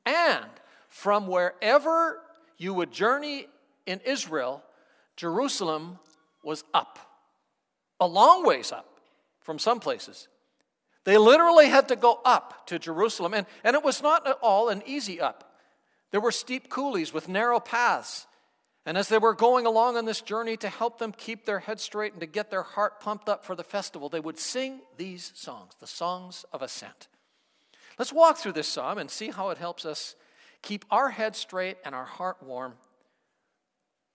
And 0.05 0.50
from 0.89 1.27
wherever 1.27 2.19
you 2.57 2.73
would 2.73 2.91
journey 2.91 3.47
in 3.85 4.00
Israel, 4.05 4.63
Jerusalem 5.15 6.00
was 6.43 6.63
up, 6.73 7.00
a 8.00 8.07
long 8.07 8.45
ways 8.45 8.71
up 8.71 9.00
from 9.41 9.59
some 9.59 9.79
places. 9.79 10.27
They 11.05 11.17
literally 11.17 11.67
had 11.67 11.89
to 11.89 11.95
go 11.95 12.19
up 12.23 12.67
to 12.67 12.79
Jerusalem, 12.79 13.33
and, 13.33 13.45
and 13.63 13.75
it 13.75 13.83
was 13.83 14.01
not 14.01 14.27
at 14.27 14.38
all 14.41 14.69
an 14.69 14.81
easy 14.85 15.19
up. 15.19 15.57
There 16.12 16.21
were 16.21 16.31
steep 16.31 16.69
coulees 16.69 17.13
with 17.13 17.27
narrow 17.27 17.59
paths. 17.59 18.25
And 18.86 18.98
as 18.98 19.08
they 19.08 19.18
were 19.18 19.34
going 19.34 19.66
along 19.66 19.96
on 19.96 20.06
this 20.06 20.22
journey 20.22 20.58
to 20.58 20.68
help 20.68 21.00
them 21.00 21.13
keep 21.13 21.46
their 21.46 21.60
head 21.60 21.80
straight 21.80 22.12
and 22.12 22.20
to 22.20 22.28
get 22.28 22.52
their 22.52 22.63
heart 22.63 23.00
pumped 23.00 23.30
up 23.30 23.46
for 23.46 23.56
the 23.56 23.63
festival, 23.63 24.10
they 24.10 24.20
would 24.20 24.38
sing 24.38 24.82
these 24.98 25.32
songs, 25.36 25.74
the 25.80 25.88
songs 25.88 26.44
of 26.52 26.62
ascent. 26.62 27.08
Let's 27.98 28.12
walk 28.12 28.38
through 28.38 28.54
this 28.54 28.68
psalm 28.68 28.98
and 28.98 29.10
see 29.10 29.30
how 29.30 29.52
it 29.52 29.58
helps 29.58 29.86
us 29.86 30.16
keep 30.62 30.84
our 30.92 31.10
head 31.10 31.36
straight 31.36 31.78
and 31.86 31.96
our 31.96 32.06
heart 32.06 32.44
warm 32.44 32.74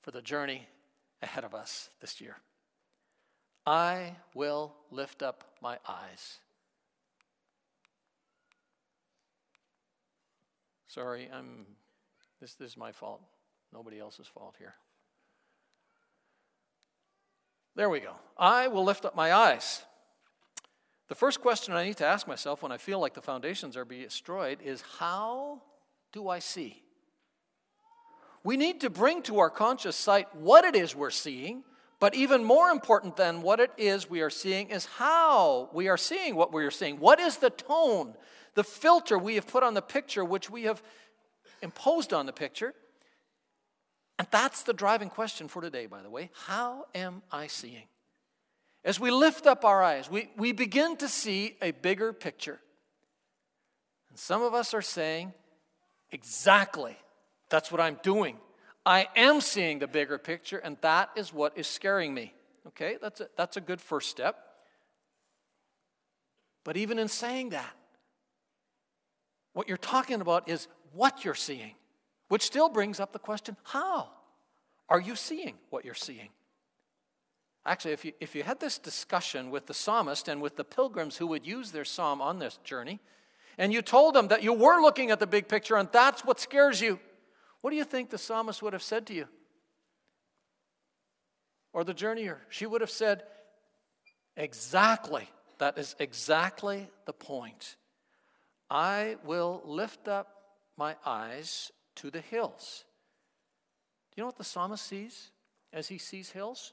for 0.03 0.11
the 0.11 0.23
journey 0.23 0.69
ahead 1.23 1.45
of 1.45 1.55
us 1.55 1.89
this 2.01 2.21
year. 2.21 2.37
I 3.67 4.17
will 4.35 4.75
lift 4.91 5.23
up 5.23 5.45
my 5.63 5.79
eyes. 5.87 6.39
Sorry, 10.89 11.29
I'm 11.33 11.67
this, 12.41 12.55
this 12.55 12.71
is 12.71 12.77
my 12.77 12.93
fault. 12.93 13.21
Nobody 13.73 13.99
else's 13.99 14.27
fault 14.27 14.55
here. 14.59 14.75
There 17.77 17.91
we 17.91 18.01
go. 18.01 18.13
I 18.37 18.69
will 18.69 18.85
lift 18.85 19.05
up 19.05 19.15
my 19.15 19.33
eyes. 19.33 19.83
The 21.09 21.15
first 21.15 21.41
question 21.41 21.75
I 21.75 21.85
need 21.85 21.97
to 21.99 22.07
ask 22.07 22.27
myself 22.27 22.63
when 22.63 22.73
I 22.73 22.77
feel 22.77 22.99
like 22.99 23.15
the 23.15 23.23
foundations 23.23 23.77
are 23.77 23.85
being 23.85 24.03
destroyed 24.03 24.59
is 24.63 24.83
how 24.99 25.63
do 26.13 26.29
I 26.29 26.39
see? 26.39 26.83
We 28.45 28.57
need 28.57 28.81
to 28.83 28.91
bring 28.91 29.23
to 29.23 29.39
our 29.39 29.51
conscious 29.51 29.97
sight 29.97 30.35
what 30.35 30.65
it 30.65 30.75
is 30.75 30.95
we're 30.95 31.11
seeing, 31.11 31.65
but 32.01 32.15
even 32.15 32.45
more 32.45 32.71
important 32.71 33.17
than 33.17 33.43
what 33.43 33.61
it 33.61 33.71
is 33.77 34.09
we 34.09 34.21
are 34.21 34.31
seeing 34.31 34.71
is 34.71 34.87
how 34.87 35.71
we 35.73 35.89
are 35.89 35.97
seeing 35.97 36.35
what 36.35 36.53
we 36.53 36.65
are 36.65 36.71
seeing. 36.71 36.99
What 36.99 37.21
is 37.21 37.39
the 37.39 37.51
tone, 37.51 38.15
the 38.55 38.65
filter 38.65 39.19
we 39.19 39.37
have 39.37 39.47
put 39.47 39.63
on 39.63 39.75
the 39.75 39.83
picture, 39.83 40.25
which 40.25 40.51
we 40.51 40.65
have 40.65 40.83
imposed 41.63 42.13
on 42.13 42.27
the 42.27 42.33
picture? 42.33 42.75
And 44.19 44.27
that's 44.31 44.65
the 44.65 44.73
driving 44.73 45.11
question 45.11 45.49
for 45.49 45.63
today, 45.63 45.87
by 45.87 46.03
the 46.03 46.11
way. 46.11 46.31
How 46.47 46.87
am 46.95 47.23
I 47.31 47.47
seeing? 47.47 47.85
As 48.85 48.99
we 48.99 49.11
lift 49.11 49.47
up 49.47 49.65
our 49.65 49.83
eyes, 49.83 50.11
we, 50.11 50.31
we 50.37 50.53
begin 50.53 50.97
to 50.99 51.09
see 51.09 51.57
a 51.63 51.71
bigger 51.71 52.13
picture. 52.13 52.59
And 54.11 54.19
some 54.19 54.43
of 54.43 54.55
us 54.55 54.75
are 54.75 54.83
saying, 54.83 55.33
exactly 56.11 56.97
that's 57.51 57.71
what 57.71 57.81
I'm 57.81 57.99
doing. 58.03 58.37
I 58.85 59.09
am 59.17 59.41
seeing 59.41 59.79
the 59.79 59.87
bigger 59.87 60.19
picture, 60.19 60.59
and 60.59 60.77
that 60.81 61.11
is 61.17 61.33
what 61.33 61.57
is 61.57 61.67
scaring 61.67 62.15
me. 62.15 62.33
Okay, 62.69 62.97
that's 63.01 63.21
a, 63.21 63.29
that's 63.37 63.57
a 63.57 63.61
good 63.61 63.81
first 63.81 64.11
step. 64.11 64.37
But 66.65 66.77
even 66.77 66.99
in 66.99 67.09
saying 67.09 67.51
that, 67.51 67.75
what 69.53 69.69
you're 69.69 69.77
talking 69.77 70.21
about 70.21 70.49
is 70.49 70.69
what 70.93 71.25
you're 71.25 71.35
seeing, 71.35 71.75
which 72.29 72.43
still 72.43 72.69
brings 72.69 73.01
up 73.01 73.13
the 73.13 73.19
question 73.19 73.57
how 73.65 74.09
are 74.89 75.01
you 75.01 75.17
seeing 75.17 75.55
what 75.71 75.85
you're 75.85 75.95
seeing? 75.95 76.31
Actually, 77.67 77.93
if 77.93 78.05
you, 78.05 78.13
if 78.21 78.35
you 78.35 78.43
had 78.43 78.61
this 78.61 78.79
discussion 78.79 79.51
with 79.51 79.67
the 79.67 79.75
psalmist 79.75 80.29
and 80.29 80.41
with 80.41 80.57
the 80.57 80.65
pilgrims 80.65 81.19
who 81.19 81.27
would 81.27 81.47
use 81.47 81.71
their 81.71 81.85
psalm 81.85 82.23
on 82.23 82.39
this 82.39 82.59
journey, 82.65 82.99
and 83.59 83.73
you 83.73 83.83
told 83.83 84.15
them 84.15 84.29
that 84.29 84.43
you 84.43 84.53
were 84.53 84.81
looking 84.81 85.11
at 85.11 85.21
the 85.21 85.27
big 85.27 85.49
picture 85.49 85.77
and 85.77 85.89
that's 85.93 86.25
what 86.25 86.41
scares 86.41 86.81
you, 86.81 86.99
what 87.61 87.71
do 87.71 87.77
you 87.77 87.85
think 87.85 88.09
the 88.09 88.19
psalmist 88.19 88.63
would 88.63 88.73
have 88.73 88.83
said 88.83 89.07
to 89.07 89.15
you? 89.15 89.27
Or 91.73 91.85
the 91.85 91.95
journeyer? 91.95 92.39
She 92.49 92.67
would 92.67 92.81
have 92.81 92.91
said, 92.91 93.25
Exactly. 94.37 95.29
That 95.59 95.77
is 95.77 95.97
exactly 95.99 96.89
the 97.05 97.13
point. 97.13 97.77
I 98.71 99.17
will 99.25 99.61
lift 99.65 100.07
up 100.07 100.29
my 100.77 100.95
eyes 101.05 101.73
to 101.99 102.11
the 102.11 102.21
hills. 102.21 102.85
Do 104.11 104.21
you 104.21 104.23
know 104.23 104.27
what 104.27 104.39
the 104.39 104.45
psalmist 104.45 104.87
sees 104.87 105.31
as 105.73 105.89
he 105.89 105.99
sees 105.99 106.31
hills? 106.31 106.73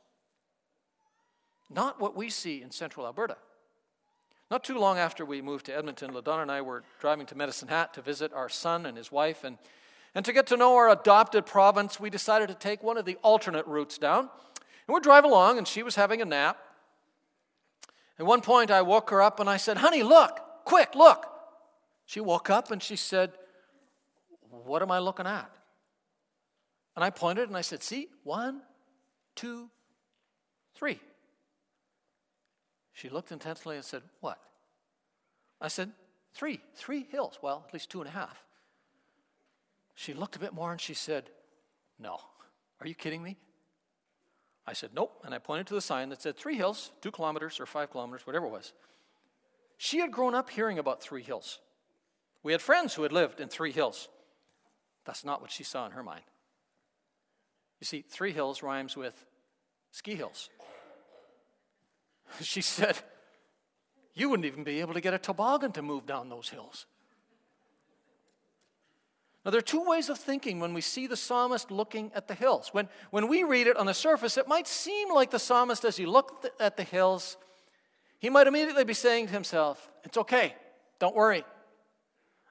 Not 1.70 2.00
what 2.00 2.16
we 2.16 2.30
see 2.30 2.62
in 2.62 2.72
central 2.72 3.06
Alberta. 3.06 3.38
Not 4.52 4.64
too 4.64 4.78
long 4.78 4.98
after 4.98 5.26
we 5.26 5.42
moved 5.42 5.66
to 5.66 5.76
Edmonton, 5.76 6.12
LaDonna 6.12 6.44
and 6.44 6.52
I 6.52 6.62
were 6.62 6.84
driving 7.00 7.26
to 7.28 7.36
Medicine 7.36 7.68
Hat 7.68 7.94
to 7.96 8.02
visit 8.02 8.32
our 8.34 8.50
son 8.50 8.86
and 8.86 8.96
his 8.98 9.12
wife, 9.12 9.44
and 9.44 9.58
and 10.16 10.24
to 10.24 10.32
get 10.32 10.48
to 10.48 10.58
know 10.58 10.76
our 10.76 10.90
adopted 10.90 11.46
province, 11.46 12.00
we 12.00 12.10
decided 12.10 12.48
to 12.48 12.56
take 12.56 12.82
one 12.82 12.98
of 12.98 13.04
the 13.04 13.18
alternate 13.22 13.68
routes 13.68 13.98
down. 13.98 14.30
And 14.88 14.94
we're 14.94 15.02
driving 15.02 15.30
along, 15.30 15.58
and 15.58 15.68
she 15.68 15.84
was 15.84 15.96
having 15.96 16.22
a 16.22 16.26
nap. 16.26 16.58
At 18.18 18.26
one 18.26 18.40
point, 18.40 18.72
I 18.72 18.82
woke 18.82 19.10
her 19.10 19.22
up 19.22 19.42
and 19.42 19.50
I 19.50 19.58
said, 19.58 19.78
Honey, 19.78 20.04
look, 20.04 20.40
quick, 20.64 20.96
look. 20.96 21.28
She 22.06 22.22
woke 22.22 22.50
up 22.50 22.72
and 22.72 22.82
she 22.82 22.96
said, 22.96 23.34
What 24.66 24.82
am 24.82 24.92
I 24.92 25.00
looking 25.00 25.28
at? 25.28 25.50
And 26.96 27.04
I 27.04 27.10
pointed 27.10 27.48
and 27.48 27.58
I 27.58 27.62
said, 27.62 27.84
See, 27.84 28.08
one, 28.24 28.62
two, 29.36 29.70
three. 30.74 31.00
She 32.94 33.10
looked 33.10 33.32
intensely 33.32 33.76
and 33.76 33.86
said, 33.86 34.02
What? 34.22 34.40
I 35.62 35.68
said, 35.68 35.92
Three, 36.34 36.60
three 36.76 37.06
hills. 37.10 37.40
Well, 37.42 37.64
at 37.66 37.74
least 37.74 37.90
two 37.90 38.02
and 38.02 38.10
a 38.10 38.14
half. 38.14 38.44
She 39.94 40.14
looked 40.14 40.36
a 40.36 40.40
bit 40.40 40.54
more 40.54 40.72
and 40.72 40.82
she 40.82 40.94
said, 40.94 41.30
No. 42.00 42.20
Are 42.82 42.88
you 42.88 42.96
kidding 42.96 43.24
me? 43.24 43.38
I 44.68 44.74
said, 44.74 44.90
Nope. 44.94 45.22
And 45.24 45.34
I 45.34 45.38
pointed 45.38 45.68
to 45.68 45.76
the 45.76 45.82
sign 45.82 46.10
that 46.10 46.22
said 46.22 46.36
Three 46.36 46.56
Hills, 46.56 46.92
two 47.02 47.12
kilometers 47.12 47.60
or 47.60 47.66
five 47.66 47.92
kilometers, 47.92 48.26
whatever 48.26 48.48
it 48.48 48.52
was. 48.52 48.74
She 49.78 50.00
had 50.00 50.12
grown 50.12 50.34
up 50.34 50.50
hearing 50.50 50.80
about 50.80 51.02
Three 51.02 51.24
Hills. 51.24 51.60
We 52.44 52.52
had 52.52 52.62
friends 52.62 52.94
who 52.94 53.04
had 53.04 53.12
lived 53.12 53.40
in 53.40 53.48
Three 53.48 53.72
Hills. 53.72 54.10
That's 55.06 55.24
not 55.24 55.42
what 55.42 55.52
she 55.52 55.64
saw 55.64 55.86
in 55.86 55.92
her 55.92 56.04
mind. 56.04 56.24
You 57.80 57.86
see, 57.86 58.02
Three 58.02 58.32
Hills 58.32 58.64
rhymes 58.64 58.98
with 58.98 59.26
ski 59.92 60.16
hills. 60.16 60.50
She 62.42 62.62
said, 62.62 62.98
you 64.16 64.30
wouldn't 64.30 64.46
even 64.46 64.64
be 64.64 64.80
able 64.80 64.94
to 64.94 65.02
get 65.02 65.14
a 65.14 65.20
toboggan 65.20 65.74
to 65.74 65.82
move 65.82 66.06
down 66.06 66.30
those 66.30 66.50
hills. 66.50 66.86
Now, 69.44 69.52
there 69.52 69.60
are 69.60 69.62
two 69.62 69.84
ways 69.84 70.10
of 70.10 70.18
thinking 70.18 70.60
when 70.60 70.74
we 70.74 70.82
see 70.82 71.06
the 71.06 71.18
psalmist 71.18 71.70
looking 71.70 72.12
at 72.16 72.28
the 72.28 72.34
hills. 72.34 72.70
When, 72.72 72.90
when 73.12 73.28
we 73.28 73.44
read 73.44 73.68
it 73.68 73.78
on 73.78 73.86
the 73.86 73.94
surface, 73.94 74.38
it 74.38 74.48
might 74.48 74.68
seem 74.68 75.14
like 75.14 75.30
the 75.30 75.38
psalmist, 75.38 75.86
as 75.86 75.98
he 75.98 76.08
looked 76.08 76.48
at 76.60 76.78
the 76.78 76.84
hills, 76.84 77.38
he 78.18 78.30
might 78.30 78.48
immediately 78.48 78.86
be 78.86 78.96
saying 78.96 79.28
to 79.28 79.34
himself, 79.34 79.88
It's 80.04 80.18
okay, 80.18 80.56
don't 80.98 81.16
worry. 81.16 81.44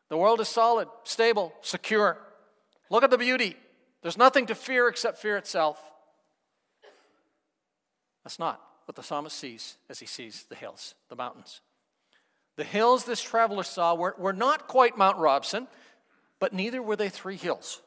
The 0.09 0.17
world 0.17 0.41
is 0.41 0.49
solid, 0.49 0.87
stable, 1.03 1.53
secure. 1.63 2.19
Look 2.91 3.05
at 3.05 3.11
the 3.11 3.19
beauty. 3.19 3.57
There's 4.03 4.19
nothing 4.19 4.47
to 4.47 4.55
fear 4.55 4.89
except 4.89 5.19
fear 5.19 5.37
itself. 5.37 5.81
That's 8.23 8.39
not 8.39 8.61
what 8.87 8.97
the 8.97 9.03
psalmist 9.03 9.37
sees 9.37 9.77
as 9.89 9.99
he 9.99 10.07
sees 10.07 10.45
the 10.49 10.55
hills, 10.55 10.95
the 11.09 11.17
mountains. 11.17 11.61
The 12.57 12.65
hills 12.65 13.05
this 13.05 13.23
traveler 13.23 13.63
saw 13.63 13.95
were, 13.95 14.15
were 14.19 14.33
not 14.33 14.69
quite 14.69 14.97
Mount 14.97 15.19
Robson, 15.19 15.67
but 16.39 16.53
neither 16.53 16.83
were 16.83 16.97
they 16.97 17.09
three 17.09 17.37
hills. 17.37 17.83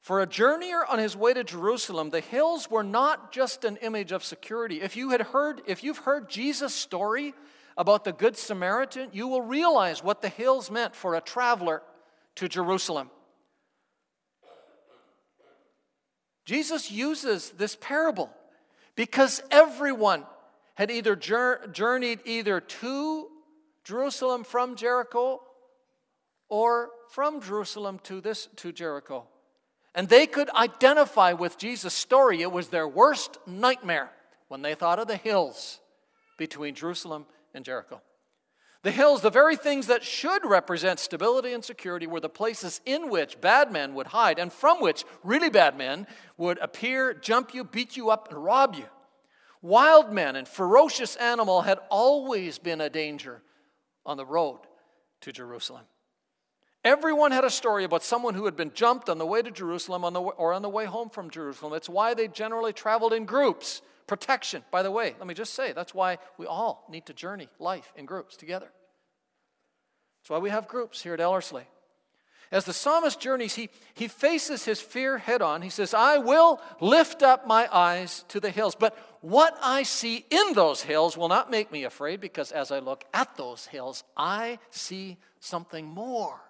For 0.00 0.20
a 0.20 0.26
journeyer 0.26 0.82
on 0.86 0.98
his 0.98 1.16
way 1.16 1.32
to 1.32 1.42
Jerusalem, 1.42 2.10
the 2.10 2.20
hills 2.20 2.70
were 2.70 2.82
not 2.82 3.32
just 3.32 3.64
an 3.64 3.78
image 3.78 4.12
of 4.12 4.22
security. 4.22 4.82
If 4.82 4.96
you 4.96 5.10
had 5.10 5.22
heard, 5.22 5.62
if 5.66 5.82
you've 5.82 5.98
heard 5.98 6.28
Jesus' 6.28 6.74
story 6.74 7.32
about 7.76 8.04
the 8.04 8.12
Good 8.12 8.36
Samaritan, 8.36 9.08
you 9.12 9.26
will 9.26 9.40
realize 9.40 10.04
what 10.04 10.20
the 10.20 10.28
hills 10.28 10.70
meant 10.70 10.94
for 10.94 11.14
a 11.14 11.22
traveler 11.22 11.82
to 12.34 12.48
Jerusalem. 12.48 13.10
Jesus 16.44 16.90
uses 16.90 17.50
this 17.50 17.76
parable 17.80 18.30
because 18.96 19.42
everyone 19.50 20.24
had 20.74 20.90
either 20.90 21.16
journeyed 21.16 22.20
either 22.24 22.60
to 22.60 23.28
Jerusalem 23.84 24.44
from 24.44 24.76
Jericho 24.76 25.40
or 26.48 26.90
from 27.10 27.40
Jerusalem 27.40 28.00
to 28.04 28.20
this 28.20 28.48
to 28.56 28.72
Jericho. 28.72 29.26
And 29.94 30.08
they 30.08 30.26
could 30.26 30.50
identify 30.50 31.32
with 31.32 31.56
Jesus' 31.56 31.94
story. 31.94 32.42
It 32.42 32.50
was 32.50 32.68
their 32.68 32.88
worst 32.88 33.38
nightmare 33.46 34.10
when 34.48 34.62
they 34.62 34.74
thought 34.74 34.98
of 34.98 35.06
the 35.06 35.16
hills 35.16 35.78
between 36.36 36.74
Jerusalem 36.74 37.26
and 37.54 37.64
Jericho. 37.64 38.00
The 38.84 38.90
hills, 38.90 39.22
the 39.22 39.30
very 39.30 39.56
things 39.56 39.86
that 39.86 40.04
should 40.04 40.44
represent 40.44 41.00
stability 41.00 41.54
and 41.54 41.64
security, 41.64 42.06
were 42.06 42.20
the 42.20 42.28
places 42.28 42.82
in 42.84 43.08
which 43.08 43.40
bad 43.40 43.72
men 43.72 43.94
would 43.94 44.08
hide 44.08 44.38
and 44.38 44.52
from 44.52 44.82
which 44.82 45.06
really 45.22 45.48
bad 45.48 45.78
men 45.78 46.06
would 46.36 46.58
appear, 46.58 47.14
jump 47.14 47.54
you, 47.54 47.64
beat 47.64 47.96
you 47.96 48.10
up, 48.10 48.28
and 48.30 48.44
rob 48.44 48.74
you. 48.74 48.84
Wild 49.62 50.12
men 50.12 50.36
and 50.36 50.46
ferocious 50.46 51.16
animal 51.16 51.62
had 51.62 51.78
always 51.88 52.58
been 52.58 52.82
a 52.82 52.90
danger 52.90 53.42
on 54.04 54.18
the 54.18 54.26
road 54.26 54.60
to 55.22 55.32
Jerusalem. 55.32 55.84
Everyone 56.84 57.32
had 57.32 57.44
a 57.44 57.50
story 57.50 57.84
about 57.84 58.02
someone 58.02 58.34
who 58.34 58.44
had 58.44 58.54
been 58.54 58.74
jumped 58.74 59.08
on 59.08 59.16
the 59.16 59.24
way 59.24 59.40
to 59.40 59.50
Jerusalem 59.50 60.04
on 60.04 60.12
the, 60.12 60.20
or 60.20 60.52
on 60.52 60.60
the 60.60 60.68
way 60.68 60.84
home 60.84 61.08
from 61.08 61.30
Jerusalem. 61.30 61.72
It's 61.72 61.88
why 61.88 62.12
they 62.12 62.28
generally 62.28 62.74
traveled 62.74 63.14
in 63.14 63.24
groups. 63.24 63.80
Protection, 64.06 64.62
by 64.70 64.82
the 64.82 64.90
way, 64.90 65.14
let 65.18 65.26
me 65.26 65.34
just 65.34 65.54
say, 65.54 65.72
that's 65.72 65.94
why 65.94 66.18
we 66.36 66.46
all 66.46 66.84
need 66.90 67.06
to 67.06 67.14
journey 67.14 67.48
life 67.58 67.92
in 67.96 68.04
groups 68.04 68.36
together. 68.36 68.70
That's 70.20 70.30
why 70.30 70.38
we 70.38 70.50
have 70.50 70.68
groups 70.68 71.02
here 71.02 71.14
at 71.14 71.20
Ellerslie. 71.20 71.66
As 72.52 72.64
the 72.64 72.72
psalmist 72.72 73.18
journeys, 73.18 73.54
he, 73.54 73.70
he 73.94 74.06
faces 74.06 74.64
his 74.64 74.80
fear 74.80 75.18
head 75.18 75.42
on. 75.42 75.62
He 75.62 75.70
says, 75.70 75.94
I 75.94 76.18
will 76.18 76.60
lift 76.80 77.22
up 77.22 77.46
my 77.46 77.68
eyes 77.74 78.24
to 78.28 78.38
the 78.38 78.50
hills. 78.50 78.74
But 78.74 78.96
what 79.22 79.58
I 79.62 79.82
see 79.82 80.24
in 80.30 80.52
those 80.52 80.82
hills 80.82 81.16
will 81.16 81.28
not 81.28 81.50
make 81.50 81.72
me 81.72 81.84
afraid 81.84 82.20
because 82.20 82.52
as 82.52 82.70
I 82.70 82.78
look 82.78 83.04
at 83.12 83.36
those 83.36 83.66
hills, 83.66 84.04
I 84.16 84.58
see 84.70 85.16
something 85.40 85.86
more 85.86 86.40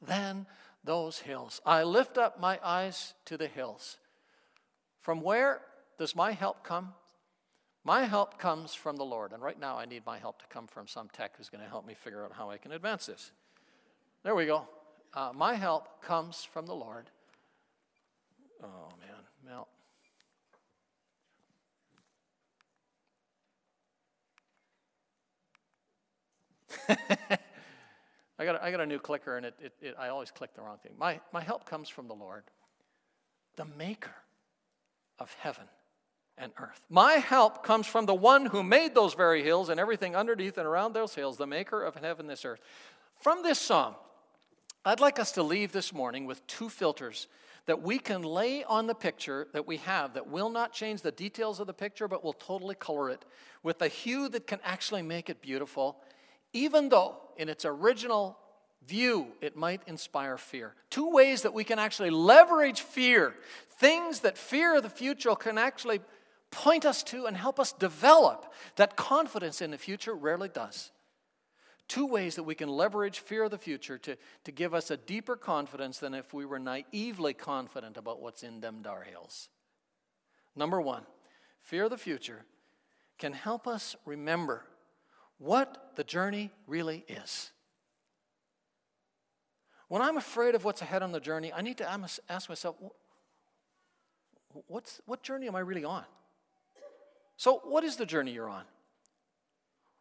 than 0.00 0.46
those 0.84 1.18
hills. 1.18 1.60
I 1.66 1.82
lift 1.82 2.16
up 2.16 2.40
my 2.40 2.58
eyes 2.64 3.14
to 3.26 3.36
the 3.36 3.48
hills. 3.48 3.98
From 5.00 5.20
where 5.20 5.60
does 5.98 6.16
my 6.16 6.32
help 6.32 6.64
come? 6.64 6.94
My 7.84 8.04
help 8.04 8.38
comes 8.38 8.74
from 8.74 8.96
the 8.96 9.04
Lord. 9.04 9.32
And 9.32 9.42
right 9.42 9.58
now, 9.58 9.78
I 9.78 9.86
need 9.86 10.04
my 10.04 10.18
help 10.18 10.38
to 10.40 10.46
come 10.48 10.66
from 10.66 10.86
some 10.86 11.08
tech 11.12 11.32
who's 11.36 11.48
going 11.48 11.64
to 11.64 11.70
help 11.70 11.86
me 11.86 11.94
figure 11.94 12.24
out 12.24 12.32
how 12.32 12.50
I 12.50 12.58
can 12.58 12.72
advance 12.72 13.06
this. 13.06 13.30
There 14.22 14.34
we 14.34 14.46
go. 14.46 14.68
Uh, 15.14 15.32
my 15.34 15.54
help 15.54 16.02
comes 16.02 16.44
from 16.44 16.66
the 16.66 16.74
Lord. 16.74 17.06
Oh, 18.62 18.88
man, 19.00 19.24
Mel. 19.46 19.68
I 28.38 28.44
got, 28.44 28.56
a, 28.56 28.64
I 28.64 28.70
got 28.70 28.80
a 28.80 28.86
new 28.86 28.98
clicker, 28.98 29.36
and 29.36 29.46
it, 29.46 29.54
it, 29.60 29.72
it, 29.80 29.96
I 29.98 30.08
always 30.08 30.30
click 30.30 30.54
the 30.54 30.60
wrong 30.60 30.78
thing. 30.82 30.92
My, 30.98 31.20
my 31.32 31.40
help 31.40 31.68
comes 31.68 31.88
from 31.88 32.08
the 32.08 32.14
Lord, 32.14 32.44
the 33.56 33.64
maker 33.64 34.14
of 35.18 35.34
heaven 35.40 35.64
and 36.38 36.52
earth. 36.58 36.84
My 36.88 37.14
help 37.14 37.64
comes 37.64 37.86
from 37.86 38.06
the 38.06 38.14
one 38.14 38.46
who 38.46 38.62
made 38.62 38.94
those 38.94 39.14
very 39.14 39.42
hills 39.42 39.68
and 39.68 39.78
everything 39.78 40.16
underneath 40.16 40.58
and 40.58 40.66
around 40.66 40.94
those 40.94 41.14
hills, 41.14 41.36
the 41.36 41.46
maker 41.46 41.82
of 41.82 41.94
heaven 41.96 42.20
and 42.20 42.30
this 42.30 42.44
earth. 42.44 42.60
From 43.20 43.42
this 43.42 43.58
psalm, 43.58 43.94
I'd 44.84 45.00
like 45.00 45.18
us 45.18 45.32
to 45.32 45.42
leave 45.42 45.72
this 45.72 45.92
morning 45.92 46.24
with 46.24 46.46
two 46.46 46.68
filters 46.68 47.28
that 47.66 47.82
we 47.82 47.98
can 47.98 48.22
lay 48.22 48.64
on 48.64 48.86
the 48.86 48.94
picture 48.94 49.46
that 49.52 49.66
we 49.66 49.76
have 49.78 50.14
that 50.14 50.28
will 50.28 50.48
not 50.48 50.72
change 50.72 51.02
the 51.02 51.12
details 51.12 51.60
of 51.60 51.66
the 51.66 51.74
picture, 51.74 52.08
but 52.08 52.24
will 52.24 52.32
totally 52.32 52.74
color 52.74 53.10
it 53.10 53.24
with 53.62 53.82
a 53.82 53.88
hue 53.88 54.28
that 54.30 54.46
can 54.46 54.58
actually 54.64 55.02
make 55.02 55.28
it 55.28 55.42
beautiful 55.42 55.98
even 56.52 56.88
though 56.88 57.16
in 57.36 57.48
its 57.48 57.64
original 57.64 58.36
view 58.86 59.28
it 59.40 59.56
might 59.56 59.82
inspire 59.86 60.36
fear. 60.36 60.74
Two 60.88 61.10
ways 61.10 61.42
that 61.42 61.54
we 61.54 61.64
can 61.64 61.78
actually 61.78 62.10
leverage 62.10 62.80
fear, 62.80 63.34
things 63.78 64.20
that 64.20 64.36
fear 64.36 64.76
of 64.76 64.82
the 64.82 64.90
future 64.90 65.34
can 65.34 65.58
actually 65.58 66.00
point 66.50 66.84
us 66.84 67.02
to 67.04 67.26
and 67.26 67.36
help 67.36 67.60
us 67.60 67.72
develop 67.72 68.52
that 68.76 68.96
confidence 68.96 69.60
in 69.60 69.70
the 69.70 69.78
future 69.78 70.14
rarely 70.14 70.48
does. 70.48 70.90
Two 71.88 72.06
ways 72.06 72.36
that 72.36 72.44
we 72.44 72.54
can 72.54 72.68
leverage 72.68 73.18
fear 73.18 73.44
of 73.44 73.50
the 73.50 73.58
future 73.58 73.98
to, 73.98 74.16
to 74.44 74.52
give 74.52 74.74
us 74.74 74.90
a 74.90 74.96
deeper 74.96 75.36
confidence 75.36 75.98
than 75.98 76.14
if 76.14 76.32
we 76.32 76.44
were 76.44 76.58
naively 76.58 77.34
confident 77.34 77.96
about 77.96 78.20
what's 78.20 78.42
in 78.42 78.60
them 78.60 78.80
dar 78.82 79.02
hills. 79.02 79.48
Number 80.54 80.80
one, 80.80 81.02
fear 81.60 81.84
of 81.84 81.90
the 81.90 81.98
future 81.98 82.44
can 83.18 83.32
help 83.32 83.66
us 83.66 83.96
remember 84.04 84.64
what 85.38 85.92
the 85.96 86.04
journey 86.04 86.50
really 86.66 87.04
is. 87.08 87.50
When 89.88 90.02
I'm 90.02 90.16
afraid 90.16 90.54
of 90.54 90.64
what's 90.64 90.82
ahead 90.82 91.02
on 91.02 91.10
the 91.10 91.18
journey, 91.18 91.52
I 91.52 91.62
need 91.62 91.78
to 91.78 91.90
ask 91.90 92.48
myself, 92.48 92.76
what's, 94.68 95.00
what 95.06 95.24
journey 95.24 95.48
am 95.48 95.56
I 95.56 95.60
really 95.60 95.84
on? 95.84 96.04
So, 97.40 97.62
what 97.64 97.84
is 97.84 97.96
the 97.96 98.04
journey 98.04 98.32
you're 98.32 98.50
on? 98.50 98.64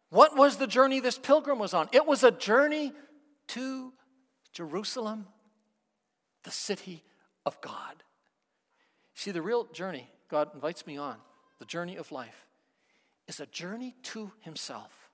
What 0.10 0.36
was 0.36 0.58
the 0.58 0.68
journey 0.68 1.00
this 1.00 1.18
pilgrim 1.18 1.58
was 1.58 1.74
on? 1.74 1.88
It 1.94 2.06
was 2.06 2.26
a 2.26 2.32
journey 2.32 2.92
to 3.48 3.94
Jerusalem, 4.52 5.26
the 6.44 6.52
city 6.52 7.02
of 7.46 7.62
God. 7.62 8.04
See, 9.16 9.32
the 9.32 9.42
real 9.42 9.68
journey 9.72 10.10
God 10.30 10.54
invites 10.54 10.86
me 10.86 10.98
on, 10.98 11.16
the 11.60 11.66
journey 11.66 11.96
of 11.96 12.12
life, 12.12 12.46
is 13.30 13.40
a 13.40 13.46
journey 13.46 13.96
to 14.04 14.34
Himself. 14.42 15.10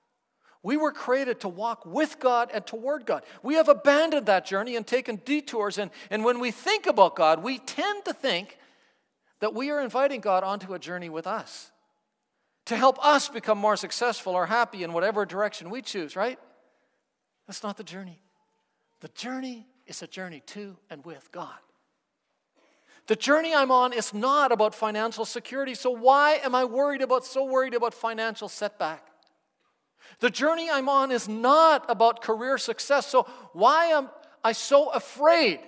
We 0.64 0.76
were 0.76 0.90
created 0.90 1.38
to 1.42 1.48
walk 1.48 1.86
with 1.86 2.18
God 2.18 2.50
and 2.52 2.66
toward 2.66 3.06
God. 3.06 3.22
We 3.44 3.54
have 3.54 3.68
abandoned 3.68 4.26
that 4.26 4.44
journey 4.44 4.74
and 4.74 4.84
taken 4.84 5.22
detours. 5.24 5.78
And, 5.78 5.92
and 6.10 6.24
when 6.24 6.40
we 6.40 6.50
think 6.50 6.88
about 6.88 7.14
God, 7.14 7.44
we 7.44 7.58
tend 7.58 8.04
to 8.04 8.12
think 8.12 8.58
that 9.38 9.54
we 9.54 9.70
are 9.70 9.80
inviting 9.80 10.20
God 10.20 10.42
onto 10.42 10.74
a 10.74 10.80
journey 10.80 11.08
with 11.08 11.28
us 11.28 11.70
to 12.66 12.76
help 12.76 13.04
us 13.04 13.28
become 13.28 13.58
more 13.58 13.76
successful 13.76 14.34
or 14.34 14.46
happy 14.46 14.82
in 14.82 14.92
whatever 14.92 15.24
direction 15.24 15.70
we 15.70 15.82
choose, 15.82 16.16
right? 16.16 16.38
That's 17.46 17.62
not 17.62 17.76
the 17.76 17.84
journey. 17.84 18.20
The 19.00 19.08
journey 19.08 19.66
is 19.86 20.02
a 20.02 20.06
journey 20.06 20.42
to 20.46 20.76
and 20.90 21.04
with 21.04 21.30
God. 21.32 21.58
The 23.06 23.16
journey 23.16 23.54
I'm 23.54 23.70
on 23.70 23.92
is 23.92 24.12
not 24.12 24.50
about 24.50 24.74
financial 24.74 25.24
security. 25.24 25.74
So 25.74 25.90
why 25.90 26.40
am 26.42 26.54
I 26.56 26.64
worried 26.64 27.02
about 27.02 27.24
so 27.24 27.44
worried 27.44 27.74
about 27.74 27.94
financial 27.94 28.48
setback? 28.48 29.06
The 30.18 30.30
journey 30.30 30.68
I'm 30.70 30.88
on 30.88 31.12
is 31.12 31.28
not 31.28 31.84
about 31.88 32.22
career 32.22 32.58
success. 32.58 33.06
So, 33.06 33.26
why 33.52 33.86
am 33.86 34.08
I 34.42 34.52
so 34.52 34.88
afraid 34.90 35.60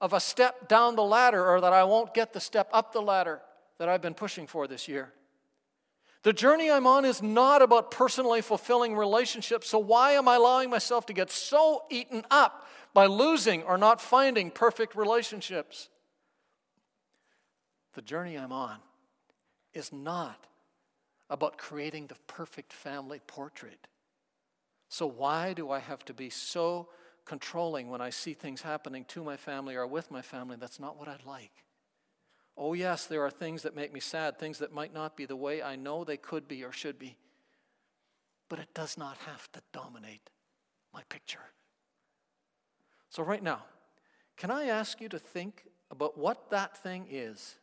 of 0.00 0.12
a 0.12 0.20
step 0.20 0.68
down 0.68 0.96
the 0.96 1.02
ladder 1.02 1.44
or 1.48 1.60
that 1.60 1.72
I 1.72 1.84
won't 1.84 2.14
get 2.14 2.32
the 2.32 2.40
step 2.40 2.68
up 2.72 2.92
the 2.92 3.00
ladder 3.00 3.40
that 3.78 3.88
I've 3.88 4.02
been 4.02 4.14
pushing 4.14 4.46
for 4.46 4.66
this 4.66 4.88
year? 4.88 5.12
The 6.24 6.32
journey 6.32 6.70
I'm 6.70 6.86
on 6.86 7.04
is 7.04 7.22
not 7.22 7.60
about 7.60 7.90
personally 7.90 8.40
fulfilling 8.40 8.96
relationships. 8.96 9.68
So, 9.68 9.78
why 9.78 10.12
am 10.12 10.26
I 10.26 10.36
allowing 10.36 10.70
myself 10.70 11.04
to 11.06 11.12
get 11.12 11.30
so 11.30 11.84
eaten 11.90 12.24
up 12.30 12.66
by 12.94 13.04
losing 13.06 13.62
or 13.62 13.76
not 13.76 14.00
finding 14.00 14.50
perfect 14.50 14.96
relationships? 14.96 15.90
The 17.92 18.00
journey 18.00 18.38
I'm 18.38 18.52
on 18.52 18.78
is 19.74 19.92
not 19.92 20.46
about 21.28 21.58
creating 21.58 22.06
the 22.06 22.16
perfect 22.26 22.72
family 22.72 23.20
portrait. 23.26 23.86
So, 24.88 25.06
why 25.06 25.52
do 25.52 25.70
I 25.70 25.78
have 25.78 26.06
to 26.06 26.14
be 26.14 26.30
so 26.30 26.88
controlling 27.26 27.90
when 27.90 28.00
I 28.00 28.08
see 28.08 28.32
things 28.32 28.62
happening 28.62 29.04
to 29.08 29.22
my 29.22 29.36
family 29.36 29.74
or 29.74 29.86
with 29.86 30.10
my 30.10 30.22
family? 30.22 30.56
That's 30.58 30.80
not 30.80 30.98
what 30.98 31.06
I'd 31.06 31.26
like. 31.26 31.63
Oh, 32.56 32.72
yes, 32.72 33.06
there 33.06 33.22
are 33.22 33.30
things 33.30 33.62
that 33.62 33.74
make 33.74 33.92
me 33.92 34.00
sad, 34.00 34.38
things 34.38 34.58
that 34.58 34.72
might 34.72 34.94
not 34.94 35.16
be 35.16 35.26
the 35.26 35.36
way 35.36 35.62
I 35.62 35.76
know 35.76 36.04
they 36.04 36.16
could 36.16 36.46
be 36.46 36.62
or 36.62 36.70
should 36.70 36.98
be. 36.98 37.16
But 38.48 38.60
it 38.60 38.68
does 38.74 38.96
not 38.96 39.16
have 39.26 39.50
to 39.52 39.60
dominate 39.72 40.30
my 40.92 41.02
picture. 41.08 41.40
So, 43.08 43.22
right 43.22 43.42
now, 43.42 43.62
can 44.36 44.50
I 44.50 44.66
ask 44.66 45.00
you 45.00 45.08
to 45.08 45.18
think 45.18 45.64
about 45.90 46.16
what 46.16 46.50
that 46.50 46.76
thing 46.76 47.06
is, 47.10 47.56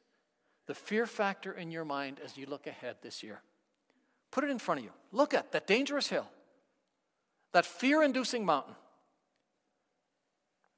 the 0.67 0.73
fear 0.73 1.06
factor 1.06 1.54
in 1.54 1.71
your 1.71 1.86
mind 1.86 2.19
as 2.23 2.38
you 2.38 2.45
look 2.45 2.67
ahead 2.67 2.97
this 3.01 3.23
year? 3.23 3.41
Put 4.32 4.43
it 4.43 4.49
in 4.49 4.60
front 4.60 4.80
of 4.80 4.86
you. 4.86 4.91
Look 5.12 5.34
at 5.34 5.51
that 5.51 5.67
dangerous 5.67 6.08
hill, 6.08 6.27
that 7.54 7.65
fear 7.65 8.04
inducing 8.04 8.45
mountain. 8.45 8.75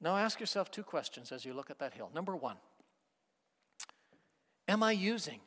Now 0.00 0.16
ask 0.16 0.38
yourself 0.38 0.70
two 0.70 0.82
questions 0.82 1.32
as 1.32 1.44
you 1.44 1.54
look 1.54 1.70
at 1.70 1.78
that 1.78 1.94
hill. 1.94 2.10
Number 2.14 2.36
one, 2.36 2.56
am 4.68 4.82
I 4.82 4.92
using 4.92 5.40